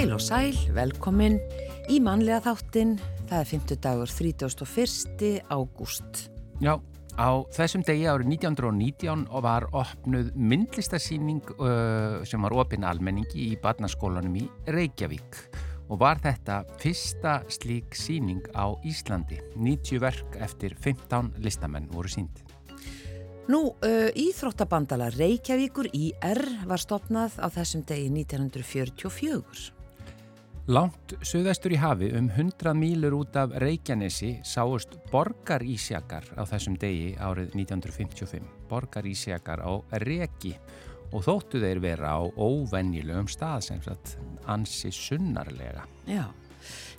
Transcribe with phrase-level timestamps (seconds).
[0.00, 1.34] Heil og sæl, velkomin
[1.92, 2.94] í mannlega þáttinn.
[3.28, 5.42] Það er 50 dagur 31.
[5.52, 6.22] ágúst.
[6.64, 6.78] Já,
[7.20, 14.40] á þessum degi árið 1919 var opnuð myndlistasýning uh, sem var opinn almenningi í barnaskólanum
[14.40, 15.44] í Reykjavík
[15.90, 19.40] og var þetta fyrsta slík síning á Íslandi.
[19.58, 22.44] 90 verk eftir 15 listamenn voru sínd.
[23.50, 26.40] Nú, uh, Íþróttabandala Reykjavíkur IR
[26.70, 29.80] var stopnað á þessum degi 1944.
[30.70, 37.16] Langt söðastur í hafi um 100 mílur út af Reykjanesi sáust borgarísjakar á þessum degi
[37.18, 38.46] árið 1955.
[38.70, 39.72] Borgarísjakar á
[40.04, 40.54] Reki
[41.12, 44.16] og þóttu þeir vera á óvennilegum stað sem sagt
[44.50, 45.86] ansi sunnarlega.
[46.06, 46.28] Já.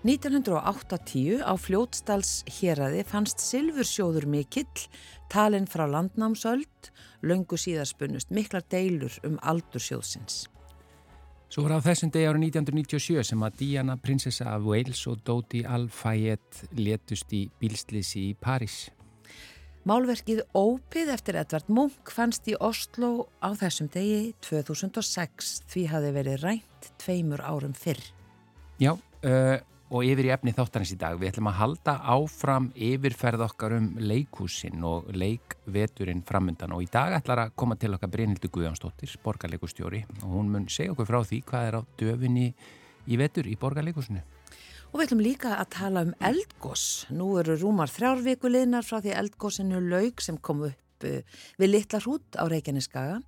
[0.03, 4.88] 1980 á Fljótsdals héradi fannst Silfursjóður mikill,
[5.30, 6.89] talinn frá landnámsöld,
[7.21, 10.47] löngu síðarspunust miklar deilur um aldursjóðsins.
[11.52, 15.66] Svo var á þessum degi árið 1997 sem að Diana, prinsessa af Wales og Dodi
[15.67, 18.86] Al-Fayed letust í bílslisi í París.
[19.81, 26.43] Málverkið Ópið eftir Edvard Munch fannst í Oslo á þessum degi 2006 því hafi verið
[26.43, 28.03] rænt tveimur árum fyrr.
[28.77, 29.55] Já, uh,
[29.89, 31.17] og yfir í efni þáttarins í dag.
[31.17, 37.17] Við ætlum að halda áfram yfirferð okkar um leikúsin og leikveturinn framundan og í dag
[37.17, 41.41] ætlar að koma til okkar Brynhildur Guðjónsdóttir, borgarleikustjóri og hún mun segja okkur frá því
[41.49, 42.47] hvað er á döfinni
[43.09, 44.21] í vetur í borgarleikusinu.
[44.92, 46.81] Og við ætlum líka að tala um eldgós.
[47.16, 51.22] Nú eru rúmar þrjárvikuliðnar frá því eldgósinu laug sem kom upp uh,
[51.61, 53.22] við litla hrút á Reykjaneskaga.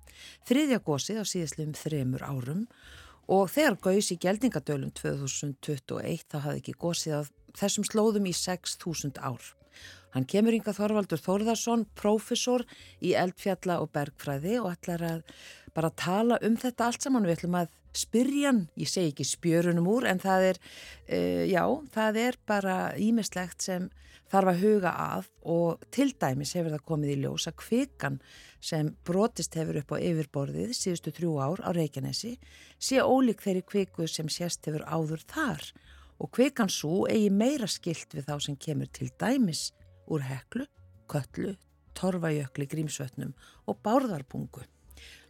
[0.44, 2.66] Þriðja gósið á síðastluðum þremur árum
[3.32, 9.24] og þegar gauðs í geldingadölum 2021 þá hafði ekki gósið að þessum slóðum í 6.000
[9.24, 9.54] ár.
[10.12, 12.62] Hann kemur yngar Þorvaldur Þórðarsson, profesor
[13.00, 15.24] í eldfjalla og bergfræði og ætlar að
[15.74, 17.26] bara tala um þetta allt saman.
[17.26, 20.62] Við ætlum að spyrja hann, ég segi ekki spjörunum úr, en það er,
[21.08, 21.64] uh, já,
[21.94, 23.90] það er bara ímislegt sem
[24.32, 28.18] þarf að huga að og til dæmis hefur það komið í ljós að kvikan
[28.64, 32.32] sem brotist hefur upp á yfirborðið síðustu þrjú ár á Reykjanesi
[32.80, 35.68] sé ólík þeirri kviku sem sérst hefur áður þar
[36.18, 39.68] og kvikan svo eigi meira skilt við þá sem kemur til dæmis
[40.10, 40.66] úr heklu,
[41.10, 41.54] köllu,
[41.94, 43.34] torfajökli, grímsvötnum
[43.68, 44.64] og bárðarbungu.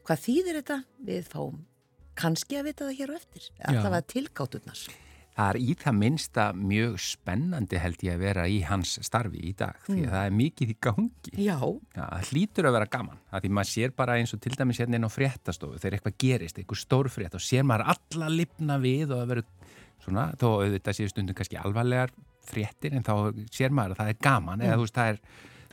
[0.05, 0.83] Hvað þýðir þetta?
[1.05, 1.63] Við fáum
[2.19, 4.83] kannski að vita það hér á eftir, allavega tilgátturnar.
[5.35, 9.51] Það er í það minnsta mjög spennandi held ég að vera í hans starfi í
[9.59, 10.13] dag því að mm.
[10.13, 11.33] það er mikið í gangi.
[11.43, 11.57] Já.
[11.57, 12.05] Já.
[12.05, 13.23] Það hlýtur að vera gaman.
[13.33, 16.17] Það því maður sér bara eins og til dæmis hérna inn á fréttastofu þegar eitthvað
[16.23, 20.47] gerist, eitthvað stór frétt og sér maður alla lifna við og það verður svona, þó
[20.53, 22.15] auðvitað séu stundum kannski alvarlegar
[22.47, 23.15] fréttir en þá
[23.51, 24.69] sér maður að það er gaman mm.
[24.69, 25.21] eða þú veist það er,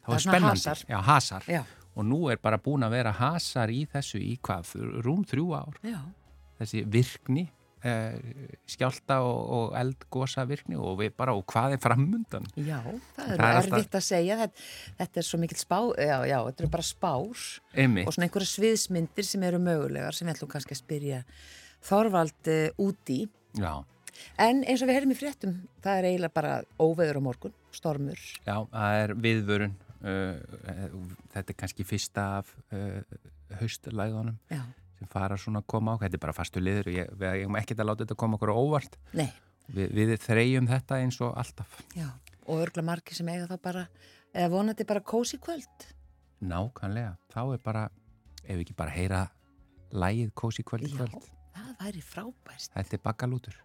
[0.02, 0.66] það er spennandi.
[0.66, 0.84] Hasar.
[0.90, 1.47] Já, hasar.
[1.52, 1.62] Já.
[1.96, 5.81] Og nú er bara búin að vera hasar í þessu í hvað, rúm þrjú ár.
[5.84, 6.00] Já.
[6.62, 7.50] Þessi virkni
[7.81, 8.13] Uh,
[8.69, 12.44] skjálta og, og eldgosa virkni og við bara, og hvað er framundan?
[12.53, 12.78] Já,
[13.16, 13.96] það er erfitt alltaf...
[13.97, 14.66] að segja þetta,
[15.00, 17.41] þetta er svo mikil spá já, já, þetta er bara spár
[17.74, 18.06] Einmitt.
[18.06, 21.23] og svona einhverja sviðsmyndir sem eru mögulegar sem við ætlum kannski að spyrja
[21.90, 23.18] Þorvald uh, úti
[23.58, 23.73] Já.
[24.46, 28.22] en eins og við heyrðum í fréttum það er eiginlega bara óveður á morgun stormur.
[28.46, 32.51] Já, það er viðvörun þetta er kannski fyrsta af
[33.59, 34.62] haustlæðunum Já.
[35.00, 36.89] sem fara svona að koma á, þetta er bara fastu liður.
[36.91, 38.97] Og ég, við hefum ekkert að láta þetta koma okkur óvart.
[39.13, 39.28] Vi,
[39.95, 41.78] Við þreyjum þetta eins og alltaf.
[41.95, 42.09] Já,
[42.47, 43.84] og örgla margi sem eiga það bara
[44.34, 45.85] eða vonandi bara kósi kvöld.
[46.41, 47.84] Nákvæmlega, þá er bara
[48.41, 49.22] ef við ekki bara heyra
[49.94, 51.29] lægið kósi kvöld Já, kvöld.
[51.51, 53.57] Það væri frábæst Þetta er bakalútur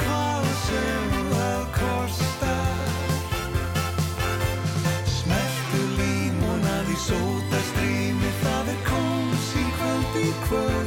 [0.00, 1.62] hvað sem það
[5.16, 6.98] Smeltu límonað í
[8.74, 10.83] er kvöld í kvöld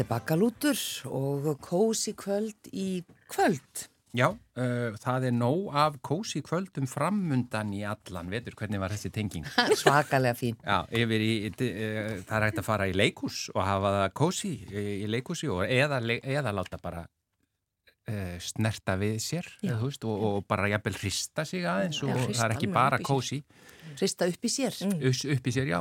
[0.00, 0.78] Þetta er bakalútur
[1.12, 3.82] og kósi kvöld í kvöld.
[4.16, 9.10] Já, uh, það er nóg af kósi kvöldum framundan í allan vetur, hvernig var þessi
[9.12, 9.44] tenging?
[9.82, 10.56] Svakalega fín.
[10.64, 14.54] Já, yfir í, uh, það er hægt að fara í leikús og hafa það kósi
[14.72, 19.74] í, leikúsi og eða, eða láta bara uh, snerta við sér Já.
[19.74, 22.72] þú veist, og, og bara jafnvel hrista sig aðeins Já, og hrista það er ekki
[22.72, 23.42] bara kósi
[24.00, 24.76] Hrista upp í sér.
[25.10, 25.80] Us- upp í sér, já.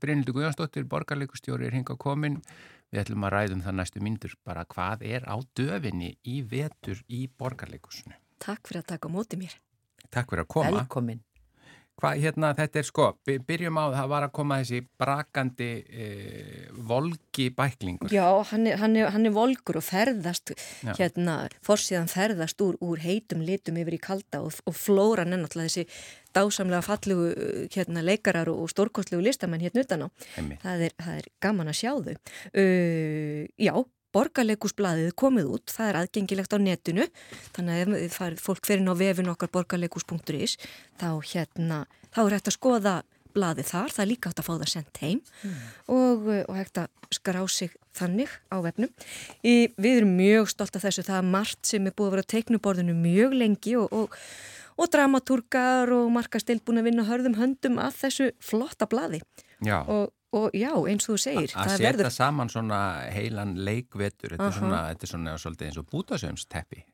[0.00, 2.38] Brynildur Guðjónsdóttir, borgarleikustjóri er hinga komin.
[2.88, 7.26] Við ætlum að ræðum það næstu myndur bara hvað er á döfinni í vetur í
[7.28, 8.16] borgarleikusinu.
[8.40, 9.56] Takk fyrir að taka móti mér.
[10.08, 10.70] Takk fyrir að koma.
[10.78, 11.20] Velkomin.
[11.98, 16.68] Hvað, hérna, þetta er sko, by- byrjum á það var að koma þessi brakandi eh,
[16.86, 18.12] volgi bæklingur.
[18.14, 20.54] Já, hann er, hann er, hann er volgur og ferðast,
[20.86, 20.92] Já.
[21.00, 21.34] hérna,
[21.66, 25.88] forsíðan ferðast úr, úr heitum litum yfir í kalda og, og flóran er náttúrulega þessi
[26.38, 30.08] dásamlega fallegu uh, hérna, leikarar og stórkostlegu listamenn hérna utan á.
[30.62, 32.16] Það er, það er gaman að sjá þau.
[32.54, 33.74] Uh, já,
[34.16, 37.06] borgarleikusblaðið er komið út, það er aðgengilegt á netinu,
[37.56, 40.56] þannig að ef farið, fólk fer inn á vefin okkar borgarleikus.is,
[41.00, 41.84] þá hérna,
[42.14, 42.96] þá er hægt að skoða
[43.38, 45.20] blaðið þar, það er líka hægt að fá það sendt heim
[45.86, 48.92] og, uh, og hægt að skrá sig þannig á vefnum.
[49.42, 52.30] Í, við erum mjög stolt af þessu, það er margt sem er búið að vera
[52.34, 54.16] teiknuborðinu mjög lengi og, og,
[54.78, 59.22] og dramatúrkar og markasteild búin að vinna hörðum höndum að þessu flotta blaði
[59.64, 59.80] Já.
[59.82, 62.82] og, og já, eins og þú segir, Að það setja verður saman svona
[63.14, 64.60] heilan leikvetur, þetta er Aha.
[64.60, 66.84] svona, þetta er svona svolítið eins og bútasömsteppi.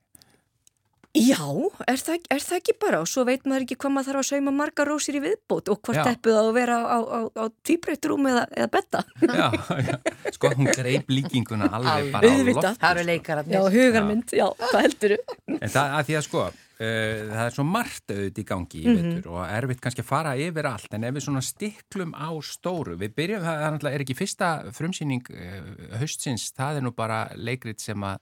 [1.15, 1.39] Já,
[1.87, 4.25] er það, er það ekki bara og svo veit maður ekki hvað maður þarf að
[4.33, 6.03] sauma marga rósir í viðbót og hvort Já.
[6.09, 9.03] teppuð á að vera á, á, á tvíbreyttrúm eða, eða betta.
[9.23, 9.47] Já,
[9.79, 9.99] já,
[10.35, 12.83] sko hún greip líkinguna alveg bara á loft.
[12.83, 13.55] Það eru leikararnir.
[13.55, 15.39] Já, hugarmynd, já, hvað heldur þú?
[15.55, 18.87] En það að því að sko, uh, það er svo margt auðvitað í gangi í
[18.89, 18.97] Mhm.
[19.15, 22.97] vetur og erfitt kannski að fara yfir allt en ef við svona stiklum á stóru,
[22.99, 27.81] við byrjum, það er er ekki fyrsta frumsýning uh, haustsins, það er nú bara leikrit
[27.81, 28.19] sem að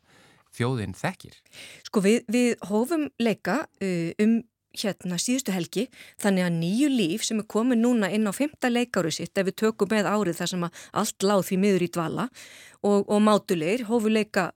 [0.52, 1.37] þjóðin þekkir.
[1.87, 4.42] Sko við, við hófum leika uh, um
[4.73, 5.87] hérna síðustu helgi
[6.21, 9.59] þannig að nýju líf sem er komið núna inn á fymta leikáru sitt ef við
[9.64, 12.28] tökum með árið þar sem að allt láð því miður í dvala
[12.83, 14.51] og, og mátulegir hófu leika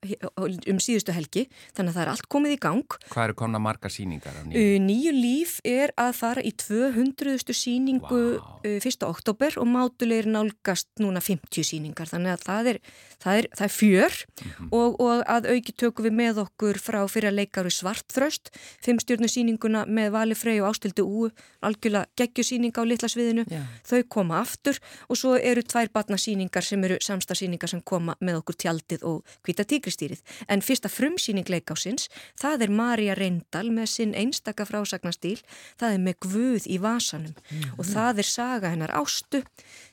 [0.66, 2.97] um síðustu helgi þannig að það er allt komið í gang.
[3.12, 4.80] Hvað eru komna margar sýningar á nýju?
[4.87, 7.37] Nýju líf er að fara í 200.
[7.54, 9.06] síningu uh, 1.
[9.06, 12.80] oktober og mátulegir nálgast núna 50 síningar þannig að það er,
[13.23, 14.68] það er, það er fjör Mhm.
[14.73, 18.50] og, og að auki tökum við með okkur frá fyrir að leikaru svartfröst
[18.85, 21.30] fimmstjörnu síninguna með Vali Frey og Ástildu Úu,
[21.64, 23.62] algjörlega geggjusýninga á litla sviðinu, Já.
[23.87, 24.78] þau koma aftur
[25.09, 29.66] og svo eru tvær batnasýningar sem eru samstagsýningar sem koma með okkur tjaldið og hvita
[29.68, 30.23] tígristýrið.
[30.49, 32.08] En fyrsta frumsýning leikásins,
[32.40, 35.40] það er Marja Reyndal með sinn einstaka frásagnastýl,
[35.80, 37.35] það er með Guð í vasanum.
[37.76, 39.42] Og það er saga hennar Ástu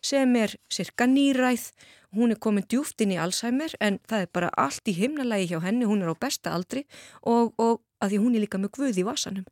[0.04, 1.72] sem er cirka nýræð.
[2.14, 5.64] Hún er komin djúft inn í Alzheimer en það er bara allt í himnalagi hjá
[5.64, 6.84] henni, hún er á besta aldri
[7.26, 9.48] og, og að því hún er líka með guð í vasanum.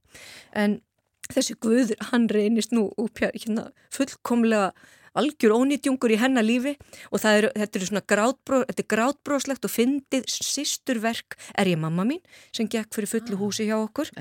[0.53, 0.77] En
[1.31, 4.71] þessi guð, hann reynist nú upp hérna fullkomlega
[5.17, 6.75] algjör ónýtjungur í hennar lífi
[7.11, 12.05] og er, þetta er svona grátbró, þetta er grátbróslegt og fyndið sýsturverk er ég mamma
[12.07, 12.21] mín
[12.55, 14.11] sem gekk fyrir fullu ah, húsi hjá okkur.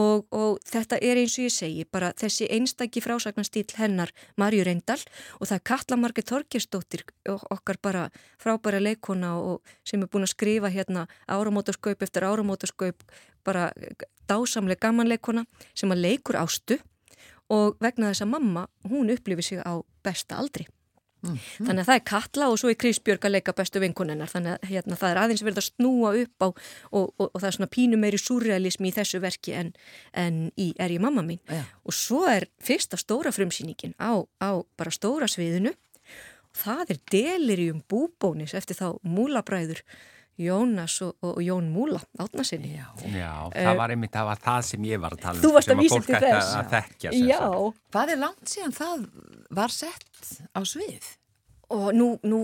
[0.00, 5.00] og, og þetta er eins og ég segi bara þessi einstaki frásagnastýl hennar Marju Reyndal
[5.40, 8.08] og það er Katla Marget Þorgesdóttir okkar bara
[8.40, 13.06] frábæra leikona og sem er búin að skrifa hérna áramótaskaup eftir áramótaskaup
[13.44, 13.70] bara
[14.28, 15.44] dásamlega gamanleikona
[15.76, 16.78] sem að leikur ástu
[17.54, 20.66] og vegna þess að mamma, hún upplifir sig á besta aldri.
[21.24, 21.66] Mm -hmm.
[21.66, 24.68] Þannig að það er Katla og svo er Krisbjörg að leika bestu vinkunennar þannig að
[24.68, 26.54] hérna, það er aðeins verið að snúa upp á og,
[27.18, 29.72] og, og það er svona pínu meiri surrealismi í þessu verki en,
[30.12, 31.64] en í Er ég mamma mín ja.
[31.84, 35.72] og svo er fyrsta stóra frumsýningin á, á bara stóra sviðinu
[36.52, 39.80] það er delirium búbónis eftir þá múlabræður
[40.40, 42.74] Jónas og, og Jón Múla átnasinni.
[42.74, 45.42] Já, Já uh, það var einmitt það var það sem ég var að tala um.
[45.44, 46.54] Þú varst að vísa til þess.
[46.58, 47.42] Að þekkja, Já.
[47.94, 49.04] Hvað er langt síðan það
[49.54, 51.12] var sett á svið?
[51.74, 52.42] Og nú, nú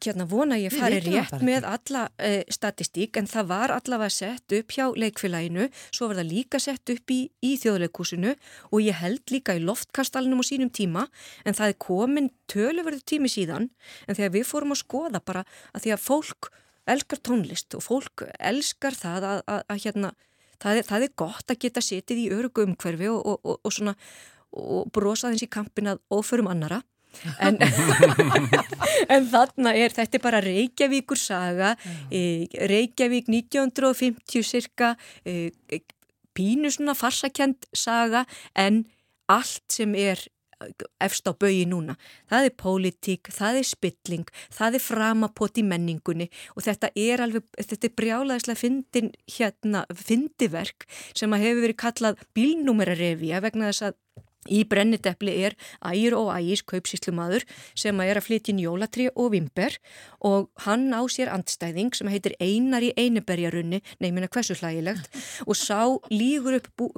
[0.00, 4.72] hérna vona ég fari rétt með alla uh, statistík en það var allavega sett upp
[4.72, 8.32] hjá leikfélaginu, svo var það líka sett upp í, í þjóðleikúsinu
[8.70, 11.04] og ég held líka í loftkastalunum á sínum tíma
[11.44, 13.68] en það er komin töluverðu tími síðan
[14.08, 15.44] en þegar við fórum að skoða bara
[15.76, 16.52] að því að fólk
[16.90, 20.12] elskar tónlist og fólk elskar það að, að, að hérna,
[20.62, 23.74] það er, það er gott að geta setið í örugu umhverfi og, og, og, og
[23.74, 23.96] svona
[24.52, 26.82] og brosa þins í kampin að ofurum annara
[27.44, 27.58] en,
[29.14, 31.74] en þarna er þetta er bara Reykjavíkur saga
[32.10, 35.52] e, Reykjavík 1950 cirka e,
[36.36, 38.24] pínu svona farsakend saga
[38.58, 38.84] en
[39.32, 40.20] allt sem er
[41.02, 41.96] efst á baui núna.
[42.30, 47.46] Það er pólitík, það er spilling, það er framapot í menningunni og þetta er alveg,
[47.58, 53.98] þetta er brjálaðislega fyndin hérna, fyndiverk sem að hefur verið kallað bílnúmerarevija vegna þess að
[54.50, 55.54] Í brenniteppli er
[55.86, 57.44] ægir og ægis kaupsíslumadur
[57.78, 59.76] sem að er að flytja inn jólatri og vimber
[60.26, 65.06] og hann á sér andstæðing sem heitir Einar í Eineberjarunni, neyminna hversu hlægilegt.
[65.48, 66.88] Og sá lígur upp bú,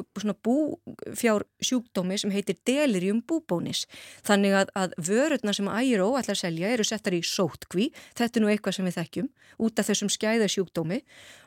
[0.44, 3.84] búfjár sjúkdómi sem heitir delirium búbónis.
[4.24, 8.44] Þannig að, að vörurna sem ægir og allar selja eru settar í sótkví, þetta er
[8.44, 9.30] nú eitthvað sem við þekkjum,
[9.64, 11.00] út af þessum skæðasjúkdómi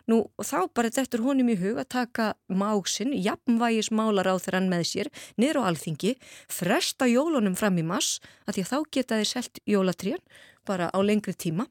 [0.08, 4.62] Nú þá bara þetta er honum í hug að taka máksinn, jafnvægis málar á þeirra
[4.64, 6.14] með sér, niður á alþingi,
[6.48, 10.22] fresta jólunum fram í mass að því að þá geta þeir selt jólatrén
[10.68, 11.68] bara á lengri tíma.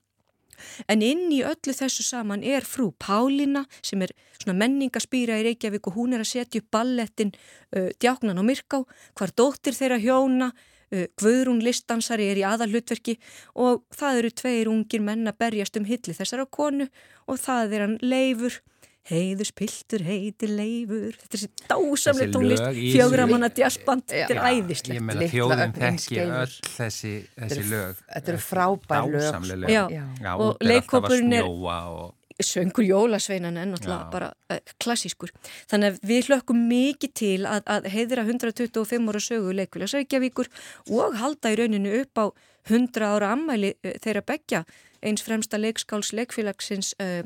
[0.89, 4.13] En inn í öllu þessu saman er frú Pálina sem er
[4.47, 8.83] menningaspýra í Reykjavík og hún er að setja upp ballettin uh, Djáknan og Myrká,
[9.17, 10.53] hvar dóttir þeirra hjóna,
[10.93, 13.17] Guðrún listansari er í aðalhutverki
[13.59, 16.87] og það eru tveir ungir menn að berjast um hilli þessara konu
[17.27, 18.61] og það er hann leifur.
[19.07, 21.15] Heiður spiltur, heitir leifur.
[21.15, 22.65] Þetta er þessi dásamlega tónlist.
[22.91, 24.97] fjögramanna djassband, þetta er æðislegt.
[24.97, 28.01] ég meina þjóðum þekki öll þessi, þessi lög.
[28.09, 29.71] þetta eru frábær lög, lög.
[29.71, 29.85] Já.
[29.95, 32.16] Já, og leikópurinn er og...
[32.43, 35.33] söngur jólasveinan en náttúrulega bara uh, klassískur.
[35.71, 40.51] Þannig að við hlökkum mikið til að, að heiðra 125 ára sögu leikulega Sækjavíkur
[40.93, 42.27] og halda í rauninu upp á
[42.69, 44.65] 100 ára ammæli uh, þeirra begja
[45.07, 47.23] eins fremsta leikskáls leikfélagsins uh,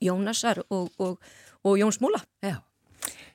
[0.00, 1.18] Jónasar og, og,
[1.64, 2.22] og Jóns Múla.
[2.44, 2.67] Já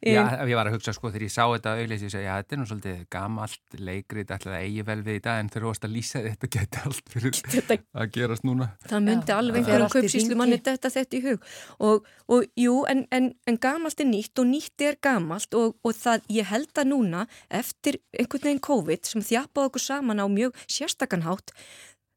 [0.03, 2.55] Já, ég var að hugsa sko þegar ég sá þetta auðvitað, ég segi að þetta
[2.55, 5.87] er nú svolítið gamalt leikrið, alltaf eigi vel við í dag en þegar þú varst
[5.87, 8.69] að lýsa þetta geti allt fyrir þetta, að gerast núna.
[8.89, 11.49] Það myndi Já, alveg einhverjum kaupsíslu manni þetta þetta í hug.
[11.89, 15.97] Og, og jú, en, en, en gamalt er nýtt og nýtt er gamalt og, og
[15.97, 20.57] það, ég held að núna eftir einhvern veginn COVID sem þjapað okkur saman á mjög
[20.67, 21.55] sérstakanhátt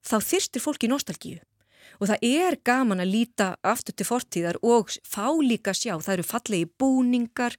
[0.07, 1.39] þá þyrstir fólki nostalgíu
[2.01, 6.27] og það er gaman að líta aftur til fortíðar og fá líka sjá, það eru
[6.27, 7.57] fallegi búningar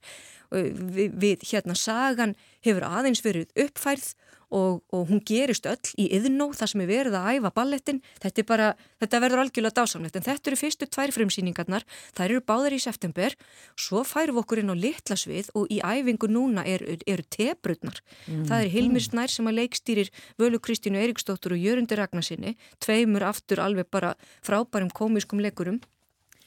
[0.50, 4.12] við, við hérna sagan hefur aðeins verið uppfærð
[4.54, 8.44] og, og hún gerist öll í yðnó þar sem er verið að æfa ballettin þetta,
[8.48, 8.68] bara,
[9.02, 10.16] þetta verður algjörlega dásamlegt.
[10.16, 11.86] En þetta eru fyrstu tvær frumsýningarnar.
[12.16, 13.36] Þær eru báðar í september.
[13.78, 18.46] Svo færum við okkur inn á litlasvið og í æfingu núna eru er tebrutnar mm.
[18.48, 23.62] það er Hilmir Snær sem að leikstýrir Völu Kristínu Eiríksdóttur og Jörundur Ragnarsinni tveimur aftur
[23.62, 24.14] alveg bara
[24.46, 25.80] frábærum komískum leikurum.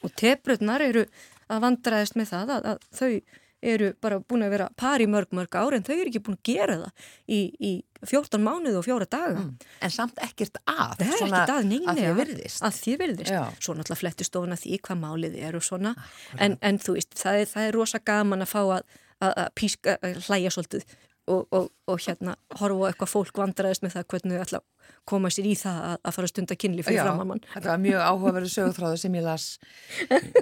[0.02, 1.06] Og tebrutnar eru
[1.52, 5.32] að vandraðist með það að, að þau eru bara búin að vera par í mörg
[5.36, 7.72] mörg ár en þau eru ekki búin að gera það í, í
[8.10, 9.44] 14 mánuð og fjóra daga.
[9.44, 9.68] Mm.
[9.86, 10.96] En samt ekkert að.
[10.98, 13.36] Það er ekkert að, neina, að því virðist, að því virðist.
[13.62, 15.94] Svo náttúrulega flettistofuna því hvað málið er og svona.
[15.94, 19.00] Ah, en, en þú veist, það er, það er rosa gaman að fá að,
[19.30, 20.86] að píska, hlæja svolítið
[21.30, 24.68] og, og, og hérna horfa á eitthvað fólk vandraðist með það hvernig þau ætla að
[25.08, 27.44] koma sér í það að, að fara að kynli fyrir framamann.
[27.52, 29.46] Þetta var mjög áhugaverðu sögutráðu sem ég las.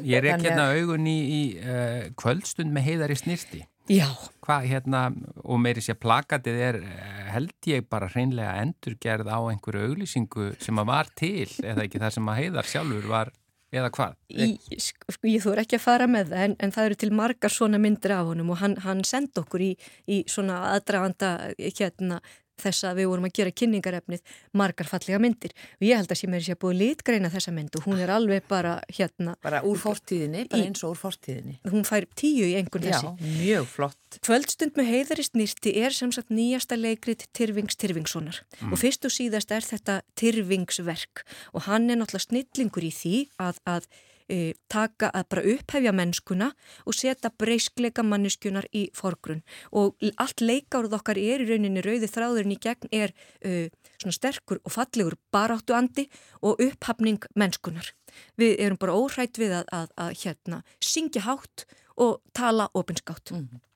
[0.04, 3.64] Ég er ekki hérna augun í, í uh, kvöldstund með heiðar í snirti.
[3.90, 4.06] Já.
[4.44, 5.00] Hvað hérna,
[5.42, 10.78] og meiri sé plakatið er, eh, held ég bara hreinlega endurgerð á einhverju auglýsingu sem
[10.78, 13.32] að var til, eða ekki það sem að heiðar sjálfur var
[13.74, 14.14] eða hvað?
[14.30, 17.10] Í, sko, ég þú er ekki að fara með það en, en það eru til
[17.18, 19.70] margar svona myndir af honum og hann, hann senda okkur í,
[20.10, 22.20] í svona aðdraganda hérna
[22.62, 25.54] þess að við vorum að gera kynningarefnið margar fallega myndir.
[25.78, 28.46] Og ég held að sem er sér búið litgreina þessa mynd og hún er alveg
[28.50, 31.58] bara hérna bara úr fortíðinni, bara eins og úr fortíðinni.
[31.70, 33.14] hún fær tíu í einhvern þessi.
[33.40, 34.20] Mjög flott.
[34.26, 38.42] Kvöldstund með heiðarist nýrti er sem sagt nýjasta leikrit Tyrfings Tyrfingssonar.
[38.60, 38.72] Mm.
[38.74, 41.24] og fyrst og síðast er þetta Tyrfingsverk.
[41.54, 43.86] Og hann er náttúrulega snillingur í því að, að
[44.30, 46.50] e, taka að bara upphefja mennskuna
[46.86, 49.42] og setja breyskleika manneskjunar í forgrunn
[49.76, 54.62] og allt leikárið okkar er í rauninni rauði þráðurinn í gegn er e, svona sterkur
[54.64, 56.06] og fallegur baráttu andi
[56.40, 57.92] og upphafning mennskunar.
[58.40, 61.66] Við erum bara óhrætt við að, að, að hérna syngja hátt
[62.00, 63.30] og tala opinskátt.
[63.30, 63.69] Mm -hmm.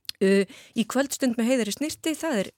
[0.75, 2.50] Í kvöldstund með heiðari snirti, það er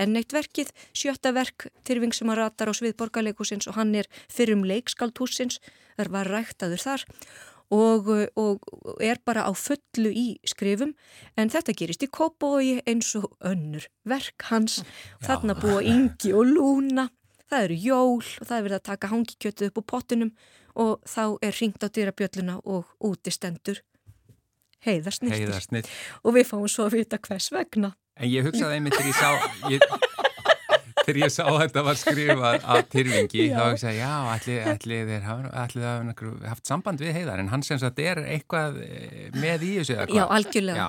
[0.00, 4.66] enneitt verkið, sjötta verk Tyrfing sem að ratar á svið borgarleikusins og hann er fyrrum
[4.68, 5.60] leikskaldhúsins
[5.96, 7.06] þar var ræktaður þar
[7.70, 10.94] og, og er bara á fullu í skrifum
[11.38, 15.28] en þetta gerist í Kópói eins og önnur verk hans, Já.
[15.28, 17.08] þarna búa Ingi og Lúna,
[17.50, 20.34] það eru jól og það er verið að taka hangikjötu upp á pottunum
[20.80, 23.34] og þá er ringt á dýrabjölluna og úti
[24.80, 25.90] stendur heiðarsnittir
[26.24, 27.94] og við fáum svo að vita hvers vegna.
[28.20, 29.30] En ég hugsaði einmitt þegar ég sá,
[29.72, 29.84] ég,
[31.00, 33.54] þegar ég sá að þetta var skrifað af Tyrfingi já.
[33.54, 37.80] þá hugsaði ég, já, allir, allir þeir hafa haft samband við heiðar en hann sem
[37.80, 40.20] sagt er eitthvað eh, með í þessu eða hvað.
[40.20, 40.88] Já, algjörlega,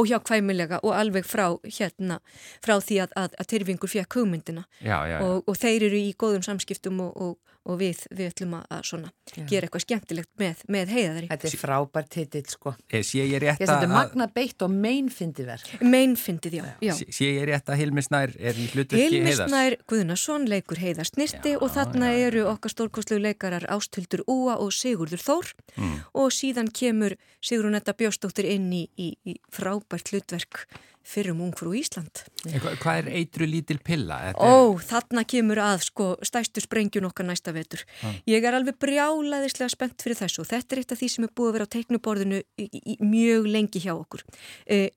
[0.00, 2.20] óhjákvæmilega og alveg frá hérna,
[2.64, 6.46] frá því að, að, að Tyrfingur fekk hugmyndina já, og, og þeir eru í góðum
[6.46, 9.10] samskiptum og, og og við, við ætlum að svona,
[9.48, 11.28] gera eitthvað skemmtilegt með, með heiðari.
[11.30, 12.74] Þetta er frábært titill sko.
[12.92, 13.70] Sé ég rétt að...
[13.70, 15.72] Þetta er magna beitt og meinfindið verð.
[15.80, 16.66] Meinfindið, já.
[16.84, 16.94] já.
[17.00, 19.40] Sé ég rétt að Hilmisnær er í hlutverki heiðars?
[19.40, 24.74] Hilmisnær Guðnason leikur heiðars nýrti og þarna já, eru okkar stórkoslu leikarar Ástöldur Úa og
[24.76, 25.94] Sigurður Þór mm.
[26.20, 30.66] og síðan kemur Sigrunetta Bjóstóttir inn í, í, í frábært hlutverk
[31.04, 32.24] fyrrum ungfrú Ísland.
[32.48, 34.18] Hva, hvað er eitru lítil pilla?
[34.30, 34.84] Þetta Ó, er...
[34.88, 37.84] þarna kemur að sko stæstu sprengjun okkar næsta vetur.
[38.02, 38.16] Ah.
[38.30, 41.34] Ég er alveg brjálaðislega spennt fyrir þessu og þetta er eitt af því sem er
[41.36, 44.24] búið að vera á teiknuborðinu í, í, mjög lengi hjá okkur.
[44.64, 44.88] Eh,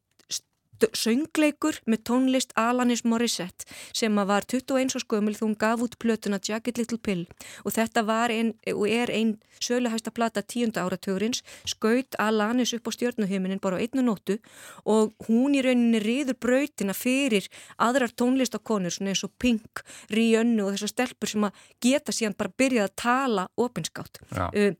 [0.93, 6.39] söngleikur með tónlist Alanis Morissette sem var 21 og skömmil þú hún gaf út plötuna
[6.43, 7.25] Jagged Little Pill
[7.63, 12.91] og þetta var ein, og er einn söluhæsta plata tíunda áratugurins skaut Alanis upp á
[12.93, 14.37] stjórnuhiminin bara á einnu nóttu
[14.85, 20.93] og hún í rauninni riður brautina fyrir aðrar tónlistakonur eins og Pink, Rihanna og þessar
[20.93, 24.21] stelpur sem að geta síðan bara byrjað að tala opinskátt.
[24.31, 24.47] Já.
[24.53, 24.75] Uh,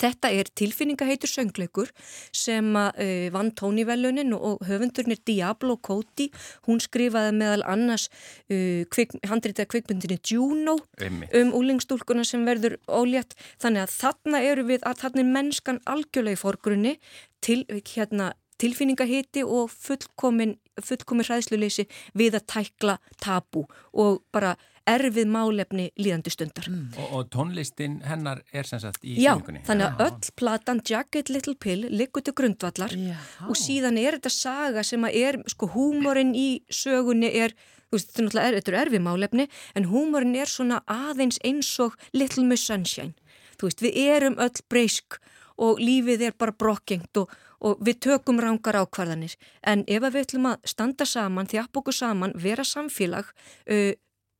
[0.00, 1.90] Þetta er tilfinningaheitur söngleikur
[2.32, 2.92] sem uh,
[3.34, 6.30] vann tónivelunin og höfundurnir Diablo Cody,
[6.64, 8.08] hún skrifaði meðal annars
[8.48, 11.28] uh, kvik, handrita kvikmyndinni Juno Einmi.
[11.36, 13.36] um úlingstúlkuna sem verður ólétt.
[13.60, 16.96] Þannig að þarna eru við að þarna er mennskan algjörlega í forgrunni
[17.44, 24.54] til hérna tilfinningaheiti og fullkomin, fullkomin hræðsluleysi við að tækla tabu og bara
[24.88, 26.68] erfið málefni líðandi stundar.
[26.70, 26.88] Mm.
[26.98, 29.62] Og, og tónlistin hennar er sem sagt í Já, síningunni?
[29.62, 33.16] Já, þannig að öll platan Jagged Little Pill liggur til grundvallar Já.
[33.48, 37.56] og síðan er þetta saga sem að er, sko, húmorinn í sögunni er,
[37.90, 42.46] þú veist, þetta er, er erfið málefni, en húmorinn er svona aðeins eins og Little
[42.48, 43.14] Miss Sunshine.
[43.60, 45.20] Þú veist, við erum öll breysk
[45.62, 49.36] og lífið er bara brokkengt og, og við tökum rángar ákvarðanir.
[49.62, 53.28] En ef við ætlum að standa saman, þjáp okkur saman, vera samfélag,
[53.70, 53.92] uh,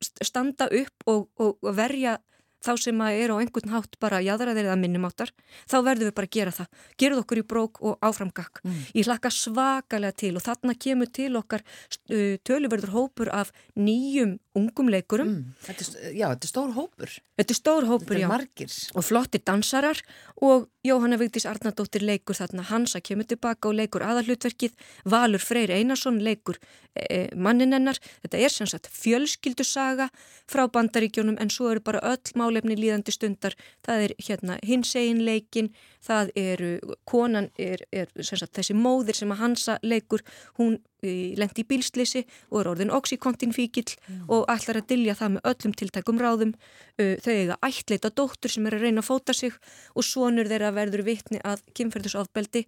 [0.03, 2.19] standa upp og, og verja
[2.63, 5.31] þá sem að er á einhvern hátt bara jæðraðir eða minnumáttar,
[5.69, 6.85] þá verðum við bara að gera það.
[7.01, 8.61] Gerð okkur í brók og áframgakk.
[8.63, 8.77] Mm.
[8.99, 14.91] Ég hlakka svakalega til og þarna kemur til okkar uh, töluverður hópur af nýjum ungum
[14.93, 15.33] leikurum.
[15.33, 15.57] Mm.
[15.67, 17.17] Þetta er, já, þetta er stór hópur.
[17.41, 18.31] Þetta er stór hópur, þetta er já.
[18.31, 18.77] Margir.
[18.93, 20.03] Og flottir dansarar
[20.39, 22.65] og Jóhanna Vigdís Arnardóttir leikur þarna.
[22.67, 24.73] Hansa kemur tilbaka og leikur aðalutverkið.
[25.07, 26.57] Valur Freyr Einarsson leikur
[26.91, 28.01] e, manninennar.
[28.25, 30.09] Þetta er sem sagt fjölskyldusaga
[30.51, 33.55] frá bandaríkjónum en svo eru bara öll málefni líðandi stundar.
[33.87, 35.71] Það er hérna hins egin leikin,
[36.03, 36.73] það eru,
[37.07, 40.27] konan er, er sagt, þessi móðir sem að Hansa leikur,
[40.59, 44.25] hún lendi í bílslisi og er orðin oxykontinfíkil mm.
[44.33, 46.53] og ætlar að dilja það með öllum tiltækum ráðum
[46.97, 49.55] þau eiga ættleita dóttur sem er að reyna að fóta sig
[49.95, 52.67] og svonur þeirra verður vitni að kynferðisofbeldi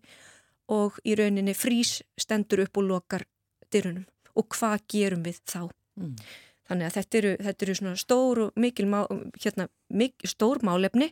[0.76, 3.26] og í rauninni frís stendur upp og lokar
[3.74, 5.62] dyrunum og hvað gerum við þá?
[6.00, 6.16] Mm.
[6.66, 9.00] Þannig að þetta eru, þetta eru svona stór og mikil má,
[9.38, 11.12] hérna, mikil, stór málefni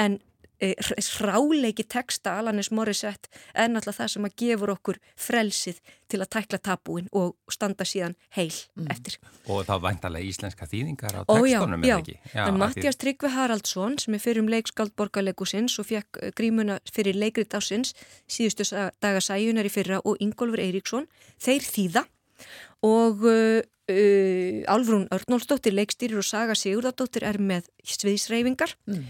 [0.00, 0.18] en
[0.60, 0.74] e,
[1.18, 6.60] hráleiki texta Alanis Morissette er náttúrulega það sem að gefur okkur frelsið til að tækla
[6.66, 8.90] tabúin og standa síðan heil mm.
[8.92, 9.18] eftir.
[9.48, 12.16] Og þá væntalega íslenska þýðingar á textunum, eða ekki?
[12.34, 12.54] Já, já.
[12.60, 17.56] Mattias Tryggve Haraldsson sem er fyrir um leikskald borgarleikusins og fekk e, grímuna fyrir leikrit
[17.56, 17.94] ásins
[18.30, 18.68] síðustu
[19.02, 21.08] dagasæjunar í fyrra og Ingólfur Eiríksson,
[21.40, 22.06] þeir þýða
[22.86, 29.04] og uh, uh, Álfrún Örnólfsdóttir leikstýrir og Saga Sigurðardóttir er með sviðisreyfingar mm.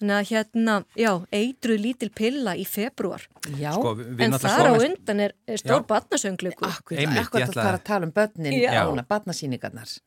[0.00, 3.26] Þannig að hérna, já, eitruð lítil pilla í februar
[3.60, 8.08] já, sko, en þar á undan er, er stór batnasönglugu Akkur að fara að tala
[8.08, 9.98] um börnin batnasýningarnar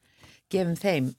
[0.52, 1.14] gefum þeim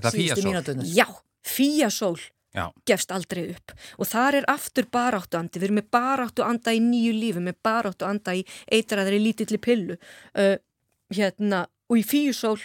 [0.00, 1.06] síðustu mínutunar Já,
[1.44, 2.16] fíasól
[2.52, 2.68] Já.
[2.86, 3.72] gefst aldrei upp.
[3.96, 7.58] Og þar er aftur baráttu andi, við erum með baráttu anda í nýju lífi, með
[7.64, 9.96] baráttu anda í eitraðri lítilli pillu.
[10.36, 10.56] Uh,
[11.12, 12.58] hérna, og í fíusól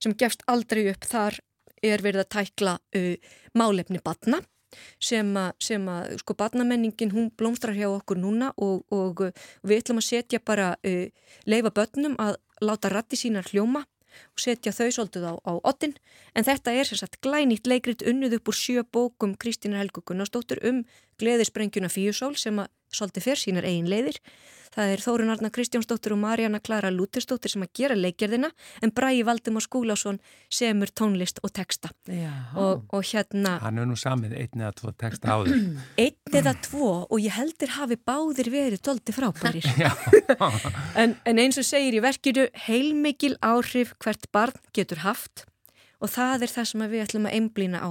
[0.00, 1.38] sem gefst aldrei upp þar
[1.84, 4.40] er verið að tækla uh, málefni batna
[5.02, 9.26] sem að, sko batnamenningin hún blómstrar hjá okkur núna og, og,
[9.62, 11.08] við ætlum að setja bara uh,
[11.46, 13.84] leifa börnum að láta ratti sínar hljóma
[14.34, 15.94] og setja þau svolítið á, á ottin
[16.34, 20.84] en þetta er sérsagt glænýtt leikrit unnuð upp úr sjö bókum Kristínar Helgu Gunnarsdóttur um
[21.20, 24.20] gleðisprengjuna Fíusól sem að svolítið fyrr sínar eigin leiðir.
[24.74, 28.50] Það er Þórun Arna Kristjánsdóttir og Marjana Klara Lútersdóttir sem að gera leikjörðina
[28.82, 30.18] en Bræi Valdimár Skúlásson
[30.50, 31.92] semur tónlist og texta.
[32.58, 33.60] Og, og hérna...
[33.62, 35.54] Hann er nú samið einn eða tvo texta áður.
[36.04, 39.70] Einn eða tvo og ég heldur hafi báðir verið doldi frábærir.
[41.00, 45.46] en, en eins og segir í verkinu heilmikil áhrif hvert barn getur haft
[46.02, 47.90] og það er það sem við ætlum að einblýna á.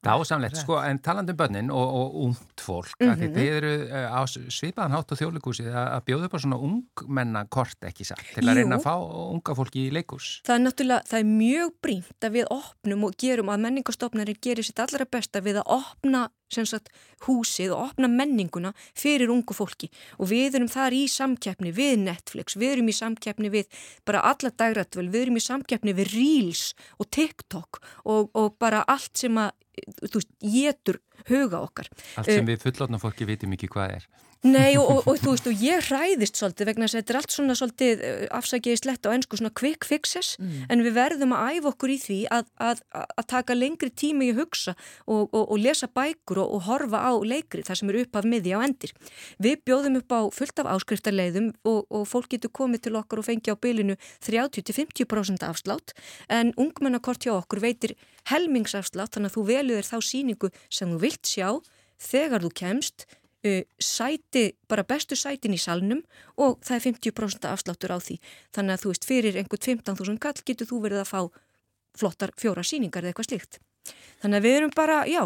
[0.00, 3.34] Dásamlegt, sko, en talandum bönnin og, og ungt fólk, mm -hmm.
[3.36, 8.08] þið eru uh, á svipaðan hátt og þjóðleikúsi að bjóða upp á svona ungmennakort ekki
[8.08, 8.56] satt, til að Jú.
[8.62, 10.40] reyna að fá unga fólki í leikús.
[10.46, 14.64] Það er náttúrulega, það er mjög brínt að við opnum og gerum að menningastofnari gerir
[14.64, 16.90] sitt allra besta við að opna sagt,
[17.26, 19.90] húsið og opna menninguna fyrir ungu fólki.
[20.18, 24.50] Og við erum þar í samkeppni við Netflix, við erum í samkeppni við bara alla
[24.50, 26.64] dagrættvöld, við erum í samkeppni við Reels
[26.98, 31.90] og TikTok og, og bara allt sem að þú veist, getur huga okkar.
[32.16, 34.10] Allt sem við fullotna fólki vitum ekki hvað er.
[34.40, 37.18] Nei og, og, og þú veist og ég hræðist svolítið vegna þess að þetta er
[37.18, 40.62] allt svona svolítið eh, afsækjaði slett á ennsku svona quick fixes mm.
[40.72, 44.36] en við verðum að æfa okkur í því að, að, að taka lengri tími í
[44.38, 48.56] hugsa og, og lesa bækur og horfa á leikri þar sem eru upp af miði
[48.56, 48.94] á endir.
[49.44, 53.52] Við bjóðum upp á fullt af áskriftarleiðum og fólk getur komið til okkar og fengi
[53.52, 55.92] á bylinu 30-50% afslátt
[56.32, 57.96] en ungmennakort hjá okkur veitir
[58.30, 61.48] helmingsafslátt þannig að þú veluðir þá síningu sem þú vilt sjá
[62.00, 63.06] þegar þú kemst
[63.44, 66.02] uh, sæti, bara bestu sætin í salnum
[66.40, 68.18] og það er 50% afsláttur á því.
[68.56, 71.20] Þannig að þú veist, fyrir einhvern 15.000 kall getur þú verið að fá
[71.98, 73.60] flottar fjóra síningar eða eitthvað slikt.
[74.22, 75.22] Þannig að við erum bara, já,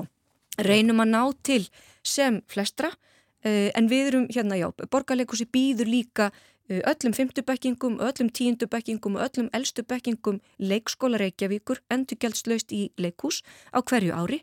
[0.63, 1.63] reynum að ná til
[2.05, 6.31] sem flestra uh, en við erum, hérna, já, borgarleikusi býður líka
[6.69, 13.43] öllum fymtubekkingum, öllum tíundubekkingum og öllum eldstubekkingum leikskóla Reykjavíkur endur gældslaust í leikús
[13.75, 14.41] á hverju ári.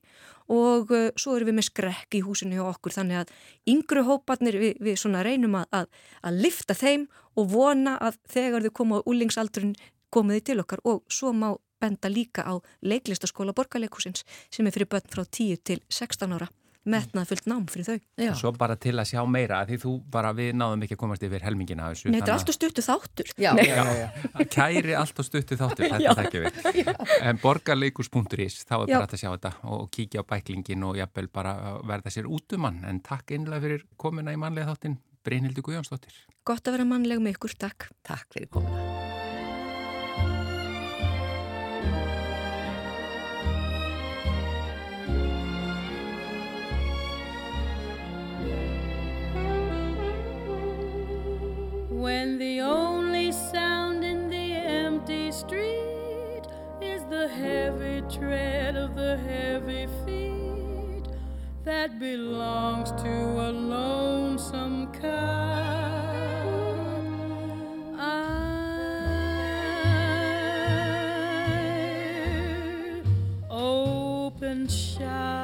[0.52, 3.34] Og svo erum við með skrekk í húsinu hjá okkur þannig að
[3.72, 5.90] yngru hóparnir við, við svona reynum að, að,
[6.28, 7.08] að lifta þeim
[7.40, 9.76] og vona að þegar þau koma á úlingsaldrun
[10.12, 10.84] komiði til okkar.
[10.86, 15.82] Og svo má benda líka á leiklistaskóla borgarleikusins sem er fyrir börn frá 10 til
[15.90, 16.52] 16 ára
[16.90, 17.98] metnað fullt nám fyrir þau.
[18.22, 18.32] Já.
[18.40, 21.46] Svo bara til að sjá meira því þú bara, við náðum ekki að komast yfir
[21.46, 22.10] helmingina þessu.
[22.10, 23.32] Nei, þetta er alltaf stuttu þáttur.
[23.42, 24.08] Já, já, já.
[24.56, 26.92] Kæri alltaf stuttu þáttur, þetta þekkjum við.
[27.22, 31.56] En borgarleikus.is, þá er bara að sjá þetta og kíkja á bæklingin og jafnvel bara
[31.88, 32.82] verða sér út um hann.
[32.90, 36.18] En takk einlega fyrir komuna í manlega þáttin, Brynhildur Guðjónsdóttir.
[36.48, 37.92] Gott að vera manlega með ykkur, takk.
[38.08, 39.41] Takk fyrir komuna.
[52.02, 56.42] When the only sound in the empty street
[56.82, 61.04] is the heavy tread of the heavy feet
[61.64, 65.12] that belongs to a lonesome cub.
[68.00, 68.42] I
[73.52, 75.41] open shop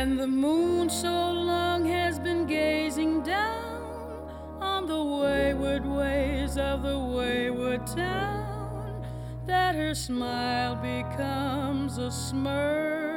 [0.00, 4.30] And the moon so long has been gazing down
[4.60, 9.04] on the wayward ways of the wayward town
[9.46, 13.07] that her smile becomes a smirk.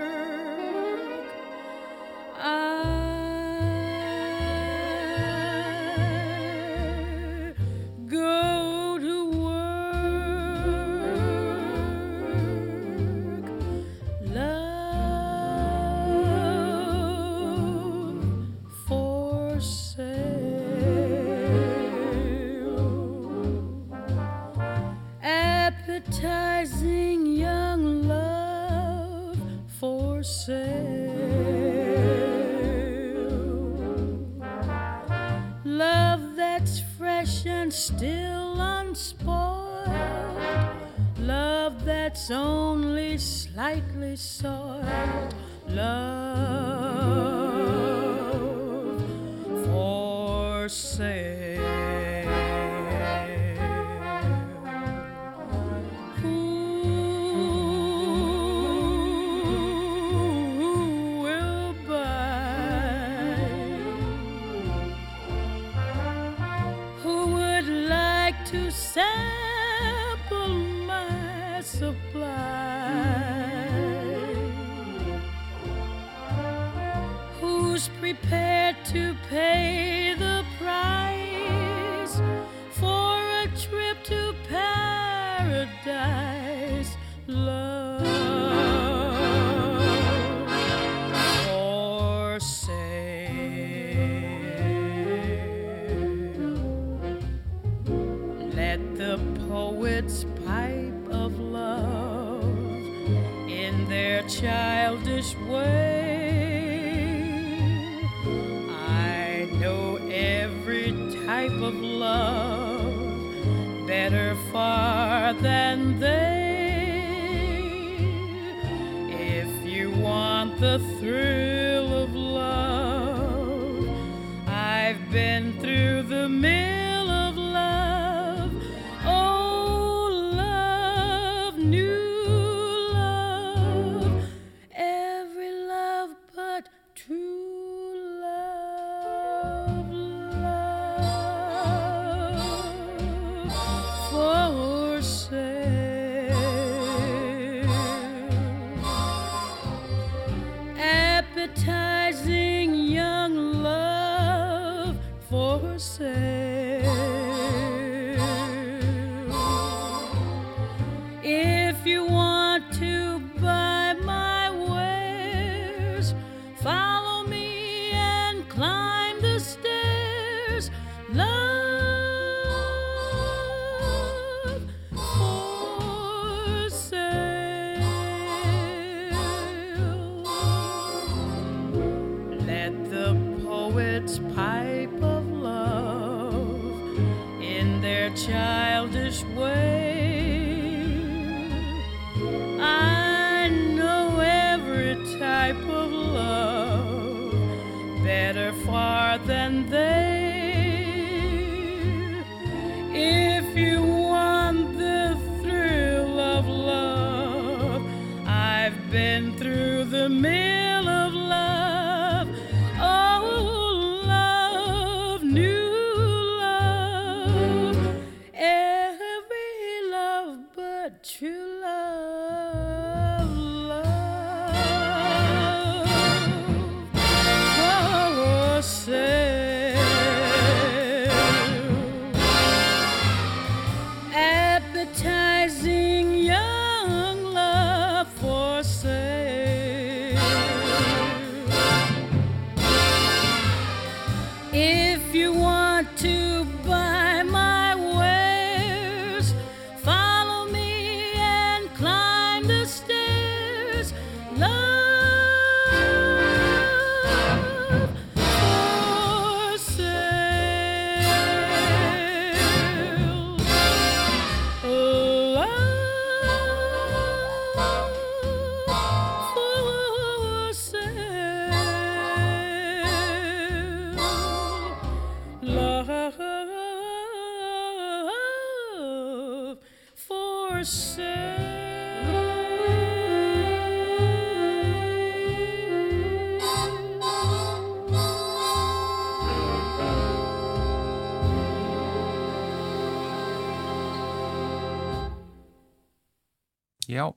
[296.91, 297.08] ekki á.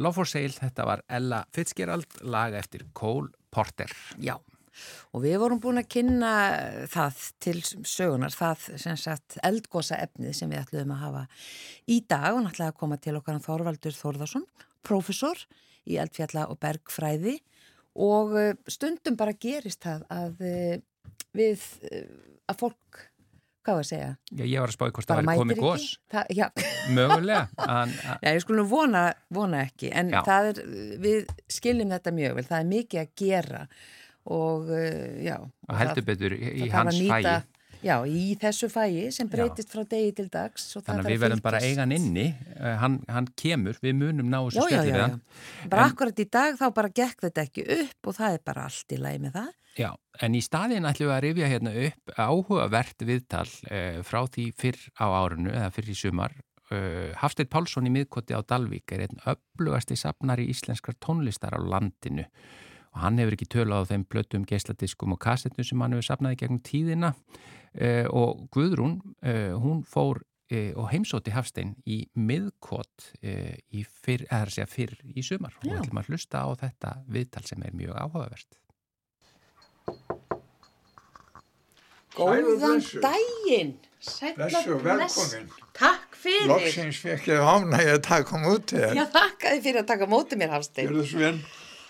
[0.00, 3.92] Love for Sale, þetta var Ella Fitzgerald, laga eftir Cole Porter.
[4.20, 4.38] Já,
[5.12, 6.32] og við vorum búin að kynna
[6.90, 11.24] það til sögunar, það sem sagt eldgosa efnið sem við ætlum að hafa
[11.86, 14.46] í dag og náttúrulega að koma til okkar á Þorvaldur Þorðarsson,
[14.82, 15.44] profesor
[15.84, 17.36] í eldfjalla og bergfræði
[18.00, 20.76] og eh, stundum bara gerist það að eh,
[21.36, 22.08] við, eh,
[22.48, 23.02] að fólk
[23.62, 24.10] hvað var að segja?
[24.32, 26.12] Já, ég var að spáði hvort það væri komið mætir gos, ekki?
[26.14, 26.46] Það, já,
[26.98, 27.42] mögulega.
[27.78, 30.22] En, Já, ég skulum vona, vona ekki, en Já.
[30.36, 30.60] er,
[31.02, 33.64] við skiljum þetta mjög vel, það er mikið að gera
[34.32, 35.36] og uh, já.
[35.42, 37.62] og heldur betur í, í hans nýta, fægi.
[37.82, 40.68] Já, í þessu fægi sem breytist frá degi til dags.
[40.76, 44.68] Þannig að við verðum bara eigan inni, uh, hann, hann kemur, við munum ná þessu
[44.70, 45.06] Já, já, já, já.
[45.08, 45.16] hann.
[45.72, 48.68] Bara En- akkurat í dag þá bara gekk þetta ekki upp og það er bara
[48.70, 49.50] allt í lagi með það.
[49.78, 49.88] Já,
[50.20, 54.80] en í staðin ætlum við að rifja hérna upp áhugavert viðtal uh, frá því fyrr
[55.00, 56.34] á árunu eða fyrr í sumar.
[56.72, 62.26] Uh, Hafsteinn Pálsson í miðkoti á Dalvík er einn öflugasti safnari íslenskar tónlistar á landinu
[62.92, 66.42] og hann hefur ekki tölað á þeim blötum, geisladiskum og kassettum sem hann hefur safnaði
[66.42, 69.00] gegnum tíðina uh, og Guðrún,
[69.62, 70.20] hún fór
[70.52, 75.54] og heimsóti Hafsteinn í miðkot uh, í fyrr, eða það er að fyrr í sumar
[75.56, 75.78] og Já.
[75.78, 78.58] ætlum að hlusta á þetta viðtal sem er mjög áhugavert.
[82.16, 83.76] Góðan daginn!
[84.36, 84.66] Bless.
[84.66, 85.46] velkomin.
[85.78, 86.48] Takk fyrir!
[86.50, 88.96] Loksins fekk ég ánægja að taka móti þér.
[88.98, 90.56] Já, þakka þið fyrir að taka á móti mér,
[91.22, 91.36] vel.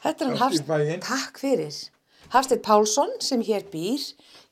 [0.03, 1.03] Þetta er hann bæinn.
[1.07, 1.81] Takk fyrir.
[2.33, 4.05] Hafsteinn Pálsson sem hér býr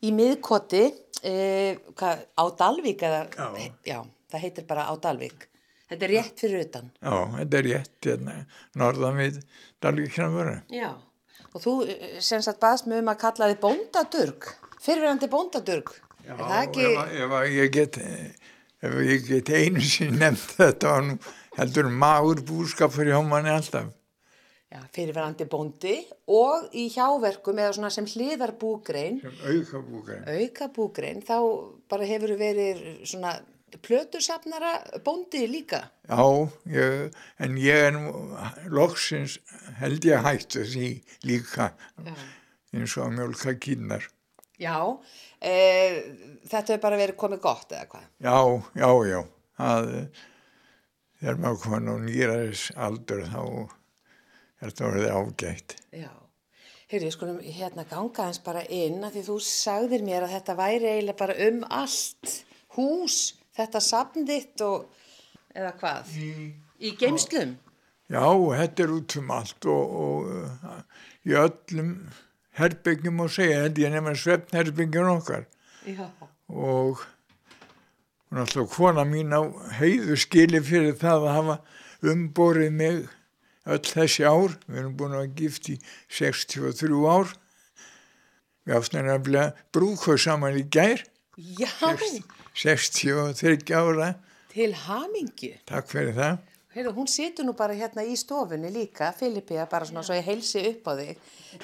[0.05, 0.83] í miðkoti
[1.24, 3.70] eh, hvað, á Dalvík eða, Já.
[3.88, 4.00] já,
[4.33, 5.46] það heitir bara á Dalvík.
[5.90, 6.90] Þetta er rétt fyrir utan.
[7.03, 8.35] Já, þetta er rétt hérna,
[8.79, 9.40] norðan við
[9.83, 10.59] Dalvíknamöru.
[10.72, 10.90] Já.
[11.54, 14.50] Og þú eh, sem sagt baðst mig um að kalla þið bóndadurg.
[14.80, 15.92] Fyrirverandi bóndadurg.
[16.26, 16.84] Já, ekki...
[16.94, 17.96] ef, ef ég get,
[18.86, 21.16] ef ég get einu sinni nefnt þetta var nú
[21.56, 23.88] heldur magur búskapur hjá manni alltaf.
[24.70, 25.96] Já, fyrirverandi bóndi
[26.30, 30.20] og í hjáverkum eða svona sem hliðar búgrein, Sem auka búkar.
[30.30, 31.34] auka búgrein, þá
[31.90, 33.32] bara hefur verið svona
[33.85, 34.72] plötusafnara
[35.04, 35.83] bóndi líka.
[36.09, 36.22] Já,
[36.66, 38.12] ég, en ég er nú
[38.72, 39.38] loksins
[39.80, 40.88] held ég hættu því
[41.28, 41.70] líka
[42.04, 42.14] Já.
[42.74, 44.09] eins og að mjölka kynnar.
[44.61, 44.76] Já,
[45.40, 45.52] e,
[46.44, 48.09] þetta hefur bara verið komið gott eða hvað?
[48.20, 48.40] Já,
[48.76, 49.20] já, já.
[49.61, 49.92] Það,
[51.20, 53.42] þegar maður komin á nýraðis aldur þá
[54.61, 55.76] er þetta orðið ágætt.
[55.96, 56.11] Já.
[56.90, 60.56] Heyrðu, við skulum hérna ganga eins bara inn að því þú sagðir mér að þetta
[60.59, 62.33] væri eiginlega bara um allt
[62.74, 63.18] hús,
[63.56, 64.88] þetta safnditt og,
[65.54, 66.14] eða hvað?
[66.16, 66.30] Í,
[66.80, 67.56] í geimslum?
[68.10, 71.94] Já, þetta er út um allt og, og uh, í öllum
[72.58, 75.46] herbyggjum og segja, held ég nefnir svefnherbyggjum okkar
[75.86, 76.08] Já.
[76.48, 77.04] og
[78.30, 79.42] alltaf kona mín á
[79.78, 81.56] heiðu skili fyrir það að hafa
[82.10, 83.00] umborið mig
[83.70, 85.78] öll þessi ár, við erum búin að gift í
[86.10, 87.32] 63 ár
[88.66, 91.70] við áttum nefnilega brúkvað saman í gær Já,
[92.54, 94.14] 63 ára,
[94.50, 95.52] til hamingju.
[95.68, 96.38] takk fyrir það
[96.70, 100.60] Heyrðu, hún situr nú bara hérna í stofunni líka, Filipía, bara svona svo ég heilsi
[100.68, 101.16] upp á þig.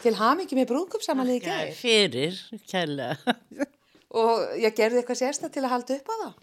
[0.02, 1.70] Til hamingju með brúðköpsamalið í Já, gær.
[1.78, 3.36] fyrir, kærlega.
[4.18, 6.34] Og ég gerði eitthvað sérsta til að halda upp á það.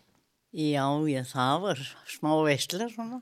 [0.63, 3.19] Já, já, það var smá veistla svona.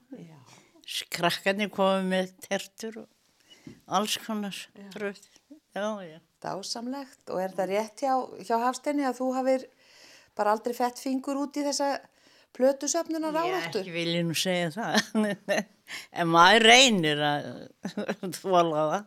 [0.85, 4.61] Skrakkarnir komið með tertur og alls konar
[4.93, 5.25] bröð.
[5.73, 6.19] Já, já.
[6.41, 7.21] Dásamlegt.
[7.33, 8.13] Og er það rétt hjá,
[8.45, 9.65] hjá Hafsteini að þú hafir
[10.41, 11.93] bara aldrei fett fingur út í þessa
[12.57, 13.79] plötusöfnunar Ég áráttu?
[13.85, 15.21] ekki vilja nú segja það.
[16.19, 17.47] en maður reynir að
[18.41, 19.05] þvola það.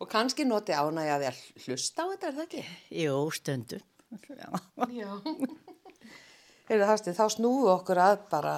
[0.00, 2.62] Og kannski noti ánægja að að hlusta á þetta, er það ekki?
[3.02, 3.82] Jú, stundum.
[4.10, 4.48] Já.
[4.96, 5.10] Já.
[6.70, 8.54] Heyrðu Hafstein, þá snúðu okkur að bara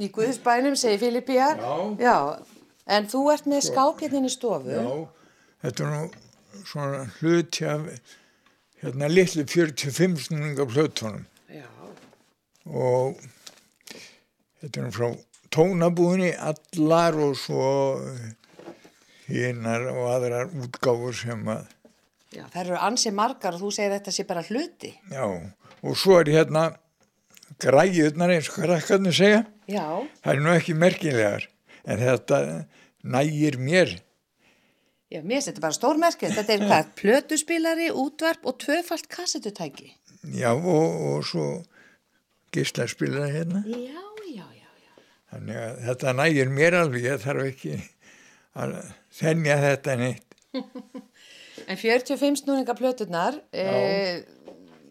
[0.00, 1.50] í Guðsbænum, segir Filipía.
[1.58, 1.74] Já.
[2.00, 2.16] Já.
[2.90, 4.72] En þú ert með skáp hérna stofu.
[4.72, 4.94] Já,
[5.66, 7.86] þetta er nú svona hluti af
[8.82, 11.66] hérna litlu 45 snúninga plötunum Já.
[12.66, 13.18] og
[14.60, 15.08] þetta er frá
[15.50, 17.66] tónabúðinni allar og svo
[19.30, 21.66] hinnar og aðrar útgáfur sem að,
[22.30, 24.92] Já, það eru ansi margar og þú segir þetta sé bara hluti.
[25.10, 25.24] já,
[25.82, 26.68] og svo er hérna
[27.58, 29.86] græjurnar eins og krakkarnir segja, Já.
[30.22, 31.48] það er nú ekki merkilegar,
[31.84, 32.38] en þetta
[33.02, 33.96] nægir mér.
[35.10, 36.34] Já, mér þetta bara stórmerkið.
[36.38, 36.90] Þetta er hvað?
[37.00, 39.88] Plötuspilari, útvarp og tvöfalt kassetutæki.
[40.36, 41.46] Já, og, og svo
[42.54, 43.62] gíslaspilað hérna.
[43.66, 44.92] Já, já, já, já.
[45.32, 47.74] Þannig að þetta nægir mér alveg, ég þarf ekki
[48.60, 48.76] að
[49.20, 50.36] þennja þetta neitt.
[51.70, 53.66] En 45 snúninga plöturnar, e,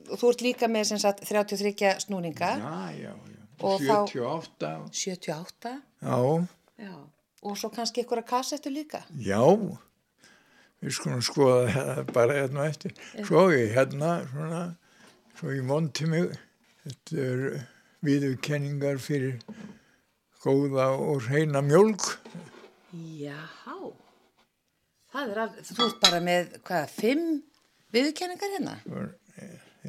[0.09, 3.39] og þú ert líka með sem sagt 33 snúninga, Já, já, já.
[3.59, 4.70] Og þá- 78.
[4.95, 6.20] 78, Já,
[6.80, 6.93] já,
[7.43, 9.01] og svo kannski ykkur að kassettu líka.
[9.20, 9.41] já.
[10.80, 12.93] Við skulum skoða það bara hérna eftir.
[13.27, 14.61] Svo ég hérna, svona,
[15.39, 16.32] svo ég monti mig.
[16.86, 17.43] Þetta er
[18.07, 19.41] viðurkenningar fyrir
[20.39, 22.05] góða og reyna mjölk.
[23.19, 23.75] Jáhá,
[25.11, 27.25] það er að, þú ert bara með, hvað, fimm
[27.93, 28.77] viðurkenningar hérna?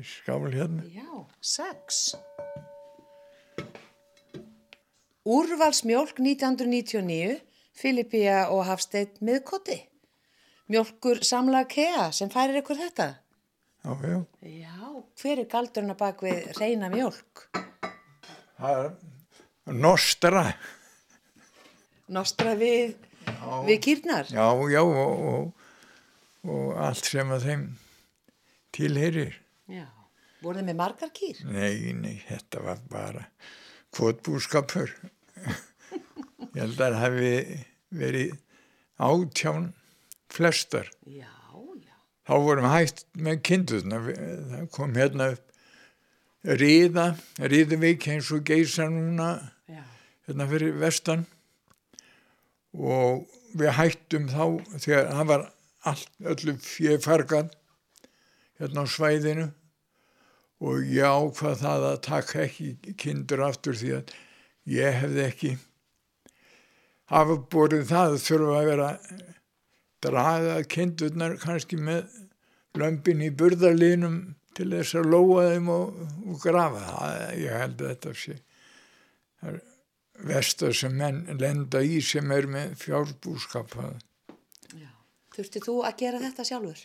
[0.07, 0.83] skál hérna.
[0.91, 2.17] Já, sex.
[5.25, 7.41] Úrvalsmjólk 1999,
[7.77, 9.90] Filipía og Hafsteinn miðkoti.
[10.71, 13.09] Mjólkur samla Kea sem færir ykkur þetta.
[13.83, 14.19] Já, já.
[14.47, 17.49] Já, hver er galdurinn að bak við reyna mjólk?
[18.61, 20.43] Það er nostra.
[22.15, 22.95] Nostra við,
[23.67, 24.31] við kýrnar?
[24.31, 25.67] Já, já, og, og,
[26.47, 27.67] og allt sem að þeim
[28.79, 29.35] tilherir.
[29.67, 29.89] Já.
[30.45, 31.43] Voruð þið með margar kýr?
[31.51, 33.27] Nei, nei, þetta var bara
[33.99, 34.95] kvotbúskapur.
[36.55, 37.61] Ég held að það hefði
[38.05, 38.39] verið
[39.11, 39.71] átján
[40.31, 40.91] flestar.
[41.07, 41.31] Já,
[41.83, 41.95] já.
[42.29, 44.03] Þá vorum hægt með kindurna.
[44.07, 45.47] Það kom hérna upp
[46.41, 49.35] Ríða, Ríðuvík eins og geisa núna
[49.69, 49.83] Já.
[50.25, 51.27] hérna fyrir vestan
[52.73, 54.45] og við hættum þá
[54.79, 55.45] þegar það var
[55.91, 57.51] allt, öllu fjö fargan
[58.57, 59.51] hérna á svæðinu
[60.65, 64.15] og ég ákvað það að taka ekki kindur aftur því að
[64.81, 65.53] ég hefði ekki
[67.13, 68.91] hafa borið það að þurfa að vera
[70.05, 72.07] draga kindurnar kannski með
[72.79, 74.21] lömpin í burðarlinum
[74.57, 77.19] til þess að lóa þeim og, og grafa það.
[77.41, 78.39] Ég held að þetta sé
[80.31, 83.77] vestar sem menn lenda í sem er með fjárbúskap.
[84.77, 84.91] já.
[85.37, 86.83] Þurfti þú að gera þetta sjálfur?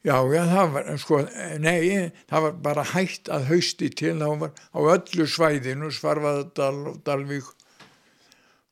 [0.00, 1.16] Já, já, það var, sko,
[1.60, 7.02] nei, það var bara hægt að hausti til, það var á öllu svæðinu, Svarfaðardal og
[7.04, 7.50] Dalvík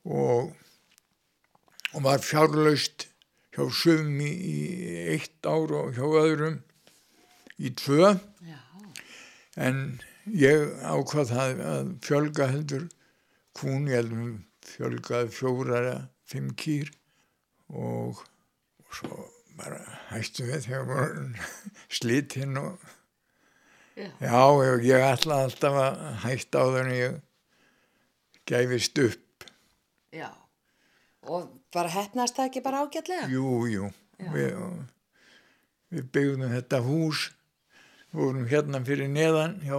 [0.08, 0.54] og,
[1.92, 3.10] og var fjárlaust
[3.58, 4.58] hjá sum í, í
[5.16, 6.60] eitt ár og hjá öðrum
[7.58, 8.12] í tvö,
[8.46, 8.58] Já.
[9.58, 9.80] en
[10.30, 12.84] ég ákvað það að fjölga heldur
[13.58, 14.36] kún, ég heldum
[14.68, 15.96] fjölgaði fjóra eða
[16.28, 16.92] fimm kýr
[17.72, 18.20] og,
[18.84, 19.26] og svo
[19.58, 19.80] bara
[20.12, 21.26] hættu við þegar voru
[21.98, 22.78] slitinn og
[23.98, 24.12] Já.
[24.22, 24.42] já,
[24.86, 27.16] ég, ætla alltaf að hætta á þannig ég
[28.46, 29.46] gæfist upp.
[30.14, 30.28] Já.
[31.26, 33.28] Og bara hefnast það ekki bara ágætlega?
[33.32, 33.90] Jú, jú,
[34.34, 34.58] við,
[35.94, 37.24] við byggðum þetta hús,
[38.14, 39.78] vorum hérna fyrir neðan hjá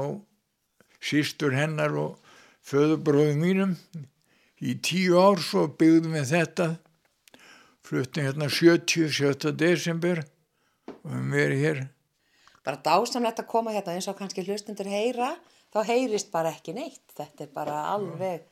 [0.99, 2.33] sístur hennar og
[2.69, 3.77] föðubróðum mínum
[4.59, 6.67] í tíu ár svo byggðum við þetta
[7.87, 9.09] fluttum hérna 70.
[9.15, 9.55] 7.
[9.57, 10.21] desember
[10.99, 11.87] og við verið hér
[12.69, 15.31] Bara dásamlegt að koma hérna eins og kannski hlustundur heyra,
[15.73, 17.01] þá heyrist bara ekki neitt.
[17.17, 18.43] Þetta er bara alveg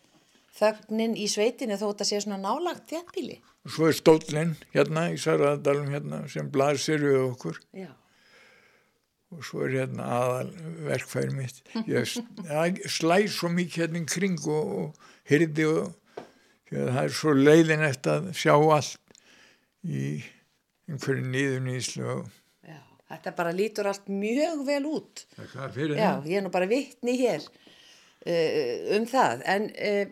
[0.58, 3.38] þögnin í sveitinu þó þetta sé svona nálagt þjættbíli.
[3.68, 7.90] og svo er stóllinn hérna í Sarðardalum hérna sem blasir við okkur Já.
[9.36, 10.52] og svo er hérna aðal
[10.88, 12.22] verkfæri mitt ég s-
[12.64, 15.94] ég slæ svo mikið hérna í kring og, og hyrði og
[16.72, 19.22] að það er svo leiðin eftir að sjá allt
[19.88, 20.08] í
[20.88, 22.26] einhverju nýðunýslu og
[22.68, 22.80] Já.
[23.08, 25.22] Þetta bara lítur allt mjög vel út.
[25.38, 27.46] það er fyrir Já, það ég er nú bara vittni hér
[28.28, 29.44] uh, um það.
[29.48, 30.10] En uh,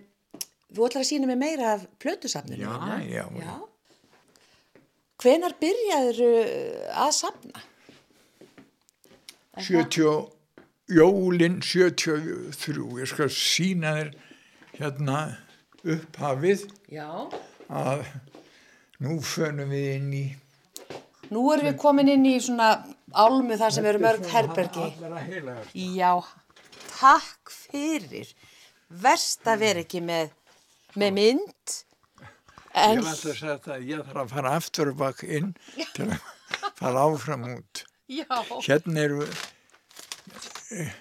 [0.73, 2.63] þú ætlar að sína mig meira af plötusafninu.
[2.65, 3.09] Já, þínu?
[3.13, 3.55] já, já.
[5.21, 6.21] Hvenar byrjaður
[7.05, 7.61] að safna?
[9.55, 10.31] 70,
[10.91, 14.09] jólin 73 ég skal sína þér
[14.75, 15.19] hérna
[15.85, 17.07] upphafið Já.
[17.71, 18.03] að
[19.05, 20.25] nú fönum við inn í
[21.31, 22.67] Nú erum við komin inn í svona
[23.15, 24.83] álmu þar sem eru mörg herbergi.
[24.91, 26.11] allra heilagar Já,
[26.99, 28.29] takk fyrir.
[28.89, 30.29] Verst að vera ekki með,
[30.99, 31.75] með mynd.
[32.75, 35.53] En, Ég alltaf að segja þetta að ég þarf að fara aftur og bak inn
[35.95, 36.17] til að
[36.79, 37.83] fara áfram út.
[38.11, 38.25] já,
[38.67, 39.27] Hérna eru
[40.75, 40.91] eh,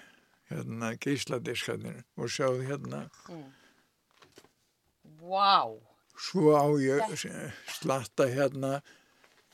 [0.51, 3.01] hérna geisladiskarnir og sjáðu hérna.
[5.25, 5.73] Vá.
[6.15, 7.01] svo á ég
[7.75, 8.77] slatta hérna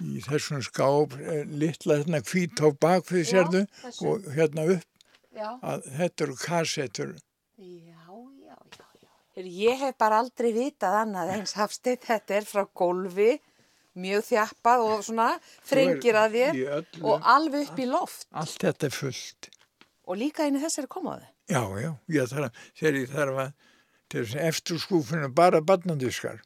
[0.01, 3.63] í þessum skáp eh, litla hérna hvít á bakfið sérðu
[4.05, 4.87] og hérna upp.
[5.31, 7.11] Já, að þetta eru kassettur
[7.57, 7.90] já,
[9.39, 12.03] Ég hef bara aldrei vitað annað eins hafsteitt.
[12.03, 13.37] Þetta er frá gólfi,
[14.01, 15.29] mjög þjappað og svona
[15.69, 16.61] þrengir að þér
[16.99, 18.27] og alveg upp í loft.
[18.31, 19.51] allt þetta er fullt.
[20.07, 21.27] Og líka inn í þessari komaðu.
[21.51, 23.51] Já, já, ég þarf þegar ég þarf að,
[24.11, 26.41] þess að eftir skúfinu bara barnandiskar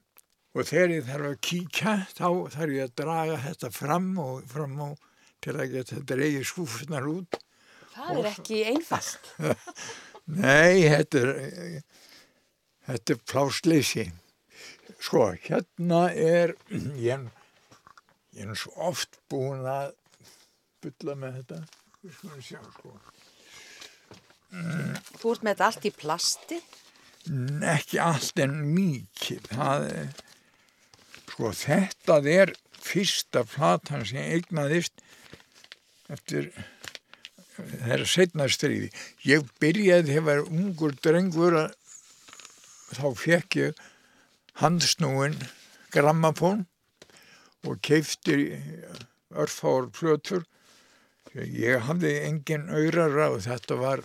[0.55, 4.79] og þegar ég þarf að kíkja þá þarf ég að draga þetta fram og fram
[4.85, 5.11] og
[5.45, 7.37] til að geta dreigið skúfunar út.
[7.95, 9.29] Það er ekki einfalt.
[10.41, 11.33] Nei, þetta er,
[12.87, 14.05] þetta er plásleysi.
[14.99, 16.55] Sko, hérna er,
[17.09, 17.27] ég,
[18.35, 19.93] er nú svo oft búin að
[20.85, 21.61] bylla með þetta.
[22.05, 22.95] Við skulum sjá, sko.
[24.55, 26.59] Þú ert með þetta allt í plasti.
[27.65, 30.11] ekki allt en mikið það er
[31.35, 32.51] sko þetta er
[32.85, 35.01] fyrsta platan sem ég eignaðist
[36.13, 36.51] eftir
[37.89, 38.91] er setna stríði.
[39.25, 41.73] Ég byrjaði þegar ungur drengur að
[42.97, 43.83] þá fekk ég
[44.61, 45.35] handsnúin
[45.93, 46.65] grammafón
[47.65, 48.55] og keifti
[49.35, 50.45] örfár plötur.
[51.35, 54.03] Ég hafði engin auðrara og þetta var,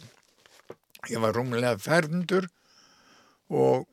[1.11, 2.49] ég var rúmlega fermdur
[3.51, 3.86] og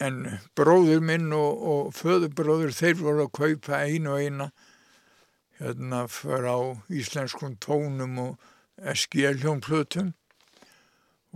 [0.00, 0.22] en
[0.56, 4.48] bróður minn og, og föðubróður þeir voru að kaupa einu og eina
[5.60, 6.54] hérna frá
[6.88, 8.38] íslenskum tónum og
[8.80, 10.14] SG-hljónplötum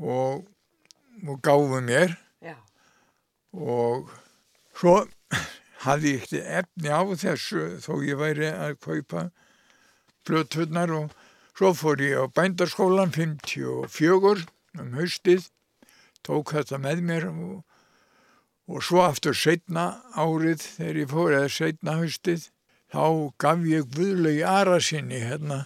[0.01, 0.47] og,
[1.29, 2.17] og gáfu mér.
[3.55, 4.11] Og
[4.75, 4.97] svo
[5.85, 9.29] hafði ég ekki efni á þessu þó ég væri að kaupa
[10.27, 11.13] plöturnar og
[11.55, 14.47] svo fór ég á bændarskólan 54
[14.81, 15.47] um haustið,
[16.27, 17.61] tók þetta með mér og,
[18.67, 22.49] og svo aftur setna árið þegar ég fór eða setna haustið
[22.95, 23.05] þá
[23.39, 25.65] gaf ég Guðlaug Ara sinni hérna.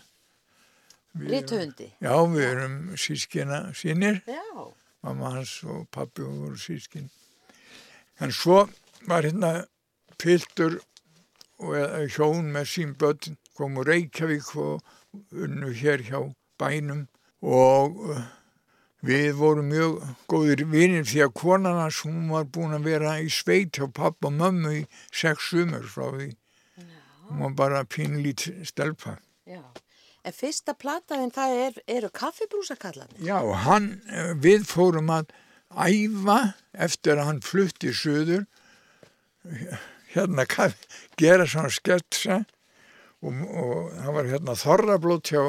[1.19, 1.89] Rítuhundi.
[2.05, 4.45] Já, við erum sískina sínir Já.
[5.03, 7.09] mamma hans og pappi voru sískin.
[8.21, 8.67] En svo
[9.07, 9.53] var hérna
[10.19, 10.81] piltur
[11.59, 14.83] og eða hjón með sín börn kom úr Reykjavík og
[15.35, 16.21] unnu hér hjá
[16.59, 17.07] bænum
[17.43, 18.27] og uh,
[19.07, 23.31] við vorum mjög góðir vinir því að konan hans hún var búin að vera í
[23.31, 26.31] sveit hjá pappa og mömmu í sex sumur frá því.
[27.29, 29.19] Hún var bara pínlít stelpa.
[29.47, 29.63] Já.
[30.25, 33.21] En fyrsta plataðin það er, eru kaffibrúsakallarnir.
[33.23, 35.31] Já, hann, eh, við fórum að
[35.75, 36.39] æfa
[36.73, 38.47] eftir að hann flutti söður,
[40.15, 40.47] hérna
[41.19, 42.43] gera svona sketsa
[43.23, 45.43] og, og það var hérna þorrablót hjá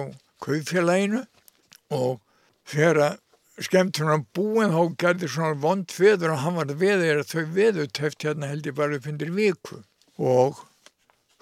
[0.44, 1.24] kaupfélaginu
[1.96, 2.20] og
[2.70, 3.18] þegar að
[3.66, 8.52] skemmtunum búin þá gerði svona vond veður og hann var veður þau veður teft hérna
[8.52, 9.82] held ég bara upp undir viku.
[10.20, 10.62] Og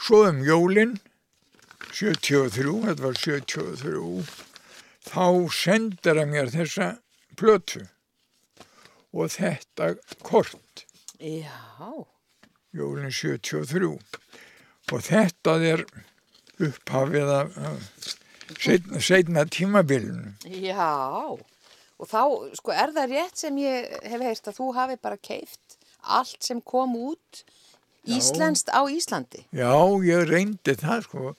[0.01, 0.97] svo um jólin
[1.93, 4.01] 73, þetta var 73
[5.07, 6.95] þá sendir hann mér þessa
[7.37, 7.85] plötu
[9.17, 9.89] og þetta
[10.25, 10.85] kort
[11.17, 11.97] Já.
[12.77, 13.89] jólinn 73
[14.93, 15.83] og þetta er
[16.63, 17.85] upphafið af af
[18.61, 21.37] seinna, seinna tímabilinu Já.
[21.97, 22.21] Og þá,
[22.53, 26.61] sko, er það rétt sem ég hef heyrt að þú hafi bara keift allt sem
[26.61, 27.41] kom út
[28.07, 29.43] íslenskt á Íslandi.
[29.51, 29.73] já,
[30.05, 31.33] ég reyndi það sko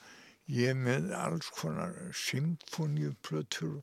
[0.51, 3.79] ég með alls konar symfóniuplötur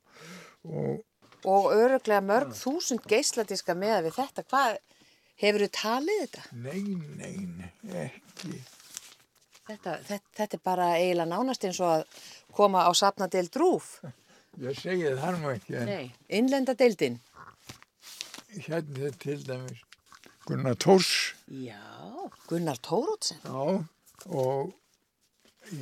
[0.66, 1.00] og
[1.44, 4.42] Og öruglega mörg þúsund geisladiska með við þetta.
[4.50, 4.78] Hvað,
[5.42, 6.42] hefur þú talið þetta?
[6.52, 6.82] nei,
[7.20, 7.36] nei,
[7.82, 8.62] nei, ekki
[9.66, 10.30] Þetta, þetta?
[10.38, 12.04] þetta er bara eiginlega nánast eins og að
[12.54, 14.00] koma á safnadeild rúf.
[14.62, 16.12] ég segi það nú ekki en Nei.
[16.28, 17.18] Innlenda deildin.
[18.56, 19.82] hérna er til dæmis
[20.46, 21.82] Gunnar Tórs Já.
[22.48, 23.42] Gunnar Tórótsen.
[23.42, 23.84] Já,
[24.30, 24.72] og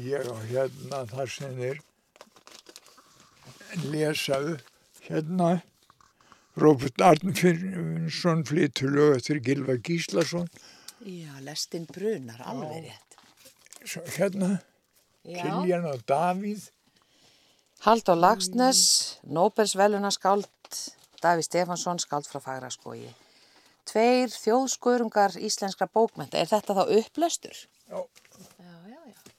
[0.00, 1.80] ég á hérna þar sem þeir
[3.92, 4.62] lesa upp
[5.08, 5.62] hérna
[6.56, 10.48] Róbert Arnfinnsson flytur lög eftir Gilva Gíslason
[11.04, 13.18] Já, lestin brunar, alveg rétt.
[13.84, 14.54] Svo hérna,
[15.26, 16.70] Kiljan og Davíð
[17.84, 20.48] Haldur Lagsnes, Nóbels velunaskáld,
[21.20, 23.10] Daví Stefansson, skáld frá Fagraskói.
[23.84, 26.40] Tveir þjóðskurungar íslenskra bókmenta.
[26.40, 27.58] Er þetta þá upplöstur?
[27.90, 28.00] Já.
[28.56, 29.34] Já, já, já.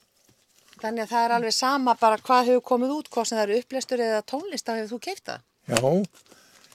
[0.83, 3.59] Þannig að það er alveg sama bara hvað hefur komið út, hvað sem það eru
[3.63, 5.47] upplöstur eða tónlist, þá hefur þú keift það.
[5.67, 5.79] Já,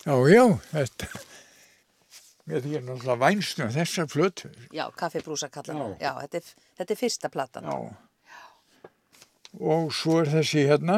[0.06, 1.08] já, já, þetta
[2.50, 5.98] Mér er náttúrulega vænst um þessar flötu Já, kaffibrúsa kallar Já.
[6.00, 6.48] Já, þetta er,
[6.80, 7.68] þetta er fyrsta platan.
[7.70, 7.76] Já.
[9.60, 10.96] Og svo er þessi hérna,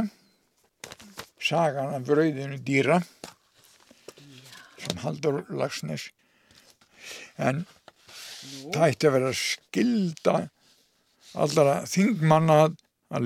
[1.40, 2.98] sagan af brauðinu dýra,
[4.78, 6.10] sem Haldur Lagsnes.
[7.40, 7.64] En
[8.74, 10.36] það ætti að vera skilda
[11.32, 12.76] allra þingmanna að-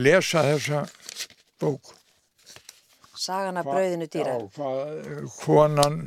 [0.02, 0.84] lesa þessa
[1.62, 1.92] bók.
[3.16, 4.36] Sagan af brauðinu dýra.
[4.36, 6.00] Já, hvað konan,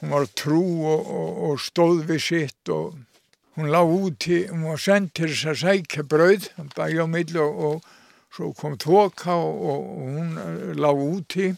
[0.00, 0.62] hún var trú
[0.92, 2.96] og, og, og stóð við sitt og
[3.56, 7.62] hún lág úti, hún var sendt til þess að sækja brauð, bæja á milli og,
[7.68, 7.86] og
[8.34, 11.54] svo kom þoka og, hún eh, lág úti.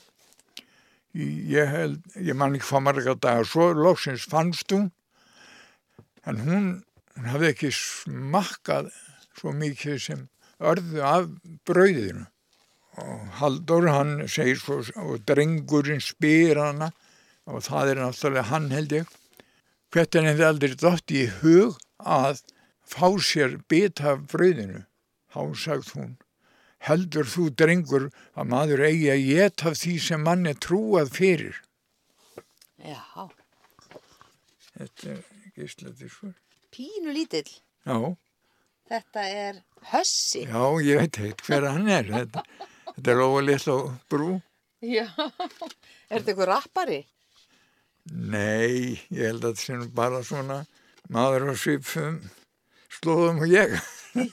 [1.18, 4.90] Ég, held, ég man ekki hvað marga dagar, svo loksins fannst hún,
[6.28, 6.66] en hún,
[7.16, 8.92] hún hafði ekki smakkað
[9.38, 10.26] svo mikið sem
[10.60, 11.30] örðu af
[11.66, 12.28] brauðinu.
[13.38, 16.90] Haldur hann segir svo og drengurinn spyr hana
[17.48, 19.12] og það er náttúrulega hann held ég
[19.94, 22.42] hvernig henni aldrei dótt í hug að
[22.88, 24.82] fá sér bita af brauðinu?
[25.32, 26.16] Þá sagt hún
[26.88, 31.56] heldur þú drengur að maður eigi að geta því sem mann er trúað fyrir?
[32.78, 33.26] Já,
[34.76, 35.24] þetta er
[35.56, 36.30] gíslaði svo
[36.74, 37.50] pínu lítill.
[37.84, 37.98] já,
[38.88, 39.56] Þetta er
[39.90, 40.44] hössi.
[40.48, 42.44] já, ég veit heit hver hann er þetta,
[42.98, 43.78] þetta er óa litla
[44.10, 44.32] brú
[44.82, 45.06] Já,
[46.10, 46.98] er þetta ykkur rappari?
[48.08, 50.58] Nei, ég held að þetta nú bara svona
[51.10, 52.20] maður á svipum
[52.98, 53.74] slóðum og ég.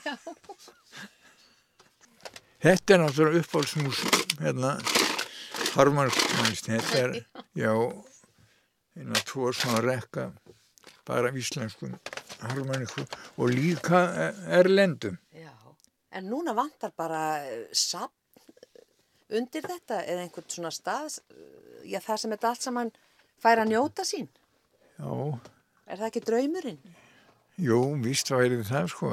[0.06, 0.14] Já.
[2.66, 3.98] Þetta er náttúrulega uppáhaldsmús,
[4.40, 4.70] hérna,
[5.76, 7.12] harmonist, þetta er,
[7.54, 7.72] já,
[8.96, 10.30] eina tvo svona rekka,
[11.06, 11.94] bara íslenskum
[12.40, 13.04] harmoniku
[13.36, 14.02] og líka
[14.58, 15.18] erlendum.
[15.36, 15.52] Já,
[16.10, 18.14] en núna vantar bara eh, safn
[19.30, 22.92] undir þetta eða einhvern svona stað, eh, já það sem þetta allt saman
[23.42, 24.28] fær að njóta sín.
[24.98, 25.40] Já,
[25.86, 26.78] Er það ekki draumurinn?
[27.62, 29.10] jú, víst væri það sko,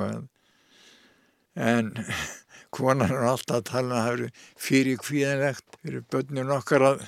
[1.56, 1.92] en,
[2.74, 7.04] konar er alltaf að tala um að það eru fyrir kvíðanlegt fyrir börnun okkar að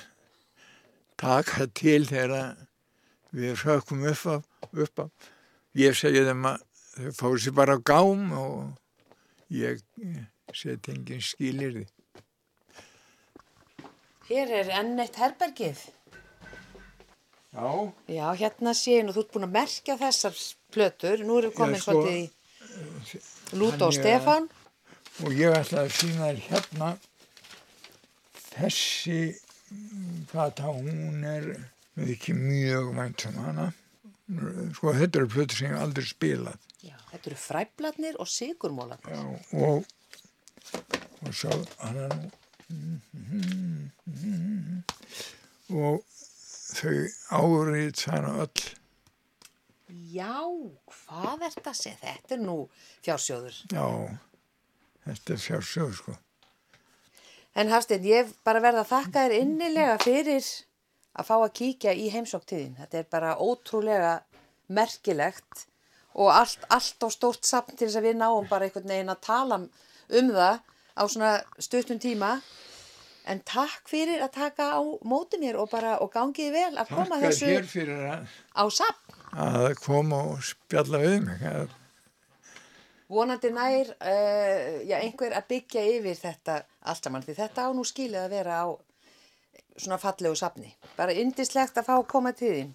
[1.18, 2.54] taka til þegar
[3.34, 5.10] við sökum upp af, upp af.
[5.76, 6.62] Ég segi þeim að
[6.96, 8.78] þau fóru sér bara á gám og
[9.52, 9.82] ég
[10.54, 11.86] seti engin skilir því.
[14.28, 15.84] Hér er enn eitt herbergið.
[17.56, 17.68] Já,
[18.12, 20.34] Já, hérna sé ég nú, þú ert búin að merkja þessar
[20.74, 21.22] plötur.
[21.24, 24.48] Nú erum við komin sko, svolítið í Lúta og Stefán.
[25.24, 26.88] og ég ætla að sína þér hérna
[28.52, 29.20] þessi
[30.30, 31.46] plata, hún er
[31.96, 33.66] við ekki mjög vænt um hana
[34.76, 39.16] sko þetta eru plötur sem ég aldrei spilað Já, þetta eru fræbladnir og sigurmólarnir.
[39.16, 39.22] Já,
[39.64, 39.86] og
[41.24, 42.28] og sjá hann er nú
[45.70, 46.02] og
[46.76, 46.96] þau
[47.38, 48.66] árið þannig öll
[50.16, 50.42] Já,
[50.90, 51.98] hvað er þetta að segja?
[52.02, 52.56] Þetta er nú
[53.06, 53.58] fjársjóður.
[53.70, 53.86] já,
[55.06, 56.16] þetta er fjársjóð sko
[57.56, 60.44] En Hafstein, ég bara verða að þakka þér innilega fyrir
[61.16, 62.74] að fá að kíkja í heimsóktíðin.
[62.76, 64.10] Þetta er bara ótrúlega
[64.68, 65.62] merkilegt
[66.20, 69.22] og allt, allt á stórt samt til þess að við náum bara einhvern veginn að
[69.24, 70.60] tala um það
[70.96, 72.40] á svona stuttum tíma.
[73.26, 77.16] En takk fyrir að taka á móti mér og bara og gangiði vel að koma
[77.18, 79.16] Takk þessu hér fyrir að, á samt.
[79.34, 81.42] að koma og spjalla við mig
[83.10, 86.56] Vonandi nær uh, já, einhver að byggja yfir þetta
[86.90, 88.66] allt saman því þetta á nú skilið að vera á
[89.76, 90.70] svona fallegu safni.
[90.96, 92.70] Bara indislegt að fá að koma til þín.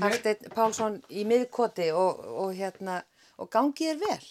[0.00, 3.00] Hafsteinn Pálsson í miðkoti og, og, hérna,
[3.40, 4.30] og gangi þér vel.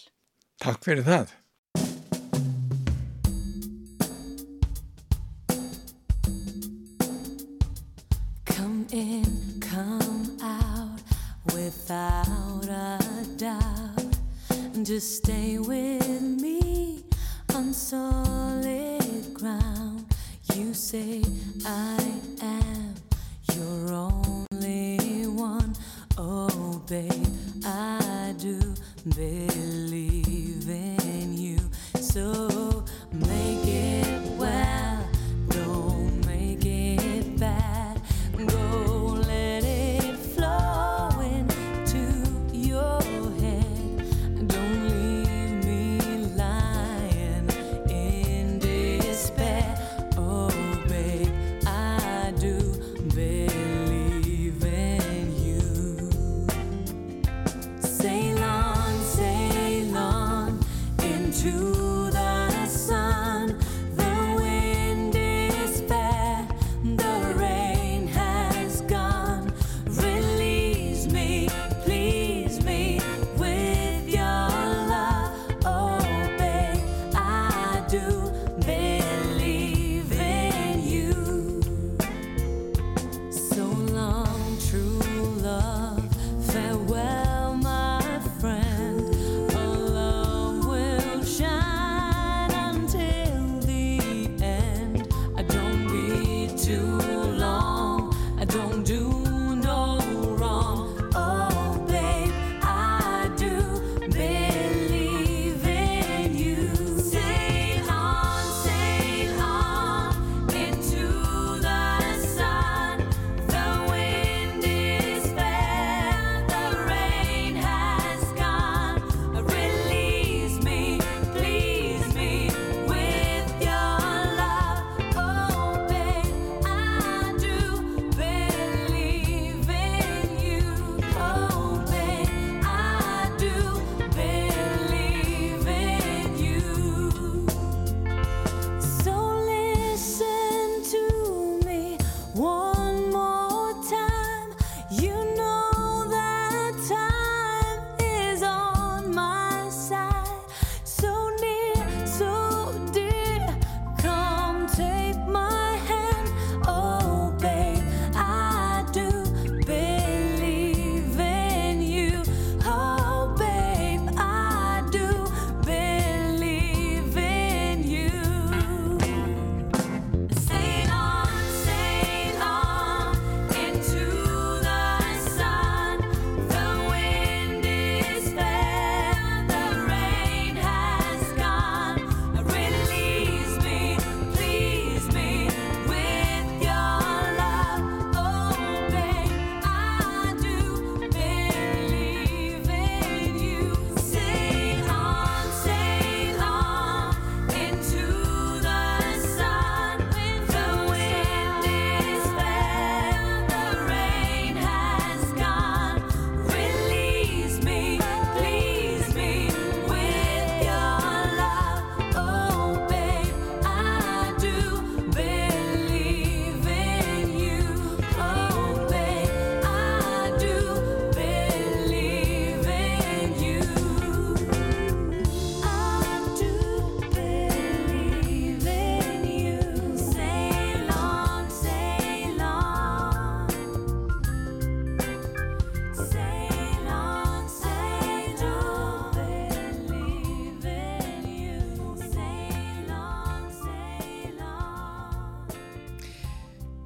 [0.60, 1.32] Takk fyrir það.
[8.92, 11.00] In, come out
[11.54, 12.98] without a
[13.36, 14.16] doubt.
[14.82, 17.04] Just stay with me
[17.54, 20.06] on solid ground.
[20.54, 21.22] You say
[21.64, 21.98] I
[22.42, 22.94] am
[23.54, 25.74] your only one.
[26.18, 27.26] Oh, babe,
[27.64, 28.58] I do
[29.14, 31.58] believe in you.
[32.00, 32.69] So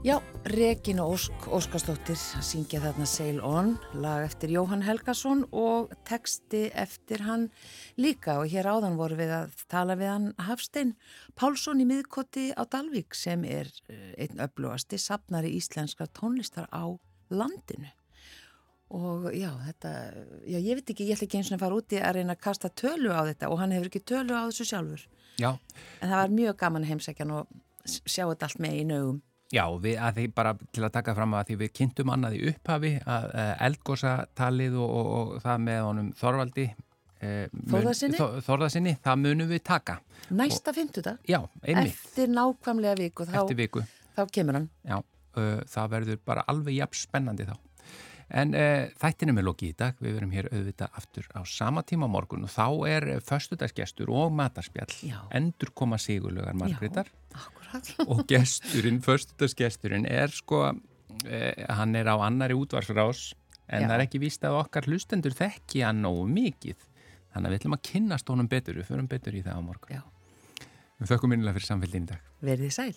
[0.05, 6.67] Já, Regina Ósk, Óskarsdóttir að syngja þarna Sail On, lag eftir Jóhann Helgason og texti
[6.77, 7.47] eftir hann
[7.97, 10.93] líka og hér áðan voru við að tala við hann Hafstein
[11.41, 16.85] Pálsson í miðkoti á Dalvík sem er eh, einn öflugasti sapnari íslenskar tónlistar á
[17.33, 17.89] landinu.
[18.93, 19.97] Og já, þetta,
[20.45, 22.45] já, ég veit ekki, ég ætla ekki eins og að fara úti að reyna að
[22.45, 25.09] kasta tölu á þetta og hann hefur ekki tölu á þessu sjálfur.
[25.41, 25.55] Já,
[26.05, 27.63] En það var mjög gaman að heimsækja hann og
[28.05, 29.25] sjá þetta allt með í naugum.
[29.53, 32.41] Já, við, að því bara til að taka fram að því við kynntum annað í
[32.51, 38.23] upphafi að uh, eldgósatalið og, og, og það með honum Þorvaldi uh, Þórðarsyni?
[38.47, 39.99] Þorðarsinni, það munum við taka.
[40.35, 43.85] Næsta fimmtudag, Já, einmitt, eftir nákvæmlega viku, þá, eftir viku.
[44.17, 44.73] þá kemur hann.
[44.89, 44.99] Já,
[45.37, 47.55] uh, það verður bara alveg jafn spennandi þá.
[48.35, 52.09] En uh, þættinum er lokið í dag, við verum hér auðvitað aftur á sama tíma
[52.11, 55.19] morgun og þá er föstudagsgestur og matarspjall, Já.
[55.37, 57.21] endur koma sigurlugar Margrétar Akkurat.
[58.11, 63.33] og gesturinn, föstudagsgesturinn er sko, uh, hann er á annari útvarsrás
[63.69, 63.89] en Já.
[63.89, 66.77] það er ekki víst að okkar hlustendur þekki hann nógu mikið.
[67.35, 69.97] Þannig að við ætlum að kynnast honum betur, við förum betur í það á morgun.
[69.97, 70.03] Já,
[71.01, 72.21] Við þökkum minnilega fyrir samfélgin í dag.
[72.45, 72.95] verðið sæl.